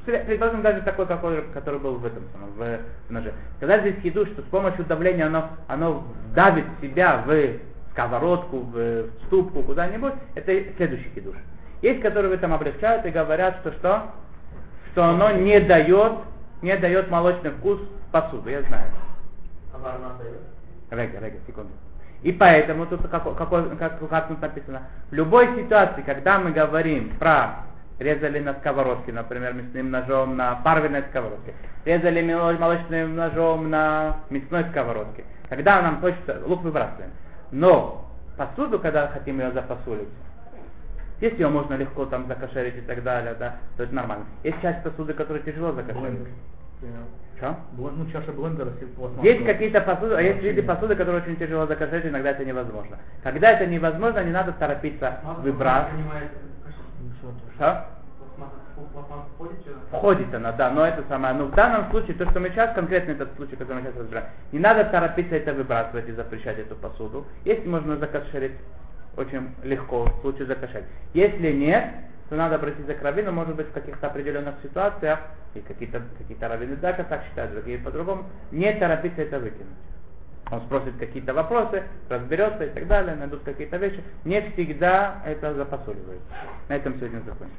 предположим 0.06 0.62
даже 0.62 0.82
такой, 0.82 1.06
какой, 1.06 1.44
который 1.54 1.80
был 1.80 1.96
в 1.96 2.06
этом 2.06 2.24
самом, 2.34 2.52
в, 2.54 2.80
в 3.08 3.12
ноже. 3.12 3.34
Сказать 3.58 3.82
здесь 3.82 4.02
хидуш, 4.02 4.28
что 4.30 4.42
с 4.42 4.46
помощью 4.46 4.84
давления 4.86 5.28
оно, 5.28 5.50
оно 5.68 6.04
давит 6.34 6.66
себя 6.82 7.24
в 7.26 7.60
сковородку, 7.92 8.60
в, 8.60 8.74
в 8.74 9.10
ступку, 9.28 9.62
куда-нибудь, 9.64 10.14
это 10.36 10.52
следующий 10.78 11.10
хидуш. 11.14 11.36
Есть, 11.82 12.02
которые 12.02 12.32
в 12.32 12.34
этом 12.34 12.54
облегчают 12.54 13.06
и 13.06 13.10
говорят, 13.10 13.58
что 13.62 13.72
что? 13.74 14.12
Что 14.92 15.06
оно 15.06 15.32
не 15.32 15.60
дает, 15.60 16.14
не 16.62 16.76
дает 16.78 17.10
молочный 17.10 17.52
вкус 17.52 17.80
посуду, 18.12 18.50
я 18.50 18.62
знаю. 18.64 18.92
А 19.74 20.18
дает? 20.20 20.42
Рега, 20.90 21.26
рега, 21.26 21.38
секунду. 21.46 21.72
И 22.24 22.32
поэтому 22.32 22.86
тут 22.86 23.08
как, 23.10 23.24
какой- 23.36 23.76
как, 23.78 24.00
как 24.08 24.28
тут 24.28 24.42
написано, 24.42 24.84
в 25.10 25.14
любой 25.14 25.48
ситуации, 25.56 26.02
когда 26.04 26.40
мы 26.40 26.52
говорим 26.52 27.18
про 27.18 27.66
резали 28.02 28.40
на 28.40 28.54
сковородке, 28.56 29.12
например, 29.12 29.54
мясным 29.54 29.92
ножом 29.92 30.36
на 30.36 30.56
парвиной 30.56 31.04
сковородке, 31.10 31.54
резали 31.86 32.22
молочным 32.34 33.16
ножом 33.16 33.70
на 33.70 34.18
мясной 34.30 34.66
сковородке, 34.72 35.24
когда 35.50 35.82
нам 35.82 36.02
хочется, 36.02 36.42
лук 36.46 36.62
выбрасываем. 36.64 37.12
Но 37.52 38.10
посуду, 38.38 38.80
когда 38.80 39.08
хотим 39.08 39.40
ее 39.40 39.52
запосулить, 39.52 40.10
если 41.20 41.42
ее 41.44 41.50
можно 41.50 41.76
легко 41.76 42.06
там 42.06 42.26
закошерить 42.28 42.78
и 42.78 42.82
так 42.82 43.04
далее, 43.04 43.36
да, 43.38 43.58
то 43.78 43.84
это 43.84 43.94
нормально. 43.94 44.26
Есть 44.44 44.60
часть 44.62 44.82
посуды, 44.84 45.14
которую 45.14 45.44
тяжело 45.44 45.72
закошерить. 45.72 46.28
Что? 47.38 47.56
Блен- 47.78 47.94
Ну, 47.98 48.12
чаша 48.12 48.32
блендера. 48.32 48.72
Есть 49.24 49.46
какие-то 49.46 49.82
посуды, 49.82 50.16
а 50.16 50.22
есть 50.22 50.42
виды 50.44 50.62
посуды, 50.64 50.96
которые 50.96 51.24
очень 51.24 51.36
тяжело 51.38 51.66
закошерить, 51.66 52.06
иногда 52.06 52.32
это 52.32 52.46
невозможно. 52.46 52.98
Когда 53.24 53.52
это 53.52 53.66
невозможно, 53.66 54.24
не 54.24 54.32
надо 54.32 54.52
торопиться 54.54 55.20
выбрасывать. 55.42 55.94
Принимает 55.94 56.30
Ну, 57.24 57.32
что? 57.56 57.86
Входит 59.92 60.34
она, 60.34 60.52
да, 60.54 60.72
но 60.72 60.86
это 60.86 61.04
самое. 61.08 61.34
Но 61.34 61.46
в 61.46 61.54
данном 61.56 61.90
случае, 61.92 62.16
то, 62.16 62.30
что 62.30 62.40
мы 62.40 62.50
сейчас, 62.50 62.74
конкретно 62.76 63.12
этот 63.12 63.36
случай, 63.36 63.56
который 63.56 63.78
мы 63.78 63.82
сейчас 63.90 63.98
разбираем, 63.98 64.28
не 64.52 64.60
надо 64.60 64.84
торопиться 64.86 65.36
это 65.36 65.54
выбрасывать 65.54 66.10
и 66.10 66.12
запрещать 66.14 66.60
эту 66.60 66.76
посуду. 66.76 67.26
Если 67.46 67.68
можно 67.68 67.98
закошерить, 67.98 68.54
очень 69.18 69.50
легко 69.64 70.06
в 70.06 70.22
случае 70.22 70.46
закошерить. 70.48 70.86
Если 71.14 71.52
нет, 71.52 71.86
то 72.32 72.38
надо 72.38 72.56
обратиться 72.56 72.94
к 72.94 73.02
раввину, 73.02 73.34
может 73.34 73.58
быть, 73.58 73.68
в 73.68 73.74
каких-то 73.74 74.08
определенных 74.08 74.56
ситуациях, 74.64 75.20
и 75.54 75.60
какие-то 75.60 76.02
какие 76.18 76.40
раввины 76.40 76.78
а 76.82 76.94
так 77.04 77.26
считают, 77.26 77.52
другие 77.52 77.78
по-другому, 77.78 78.24
не 78.52 78.72
торопиться 78.72 79.24
это 79.24 79.38
выкинуть. 79.38 79.68
Он 80.50 80.62
спросит 80.62 80.98
какие-то 80.98 81.34
вопросы, 81.34 81.84
разберется 82.08 82.64
и 82.64 82.70
так 82.70 82.88
далее, 82.88 83.16
найдут 83.16 83.44
какие-то 83.44 83.76
вещи. 83.76 84.02
Не 84.24 84.42
всегда 84.54 85.22
это 85.26 85.54
запасуливается. 85.56 86.26
На 86.70 86.78
этом 86.78 86.96
сегодня 87.00 87.20
закончим. 87.20 87.52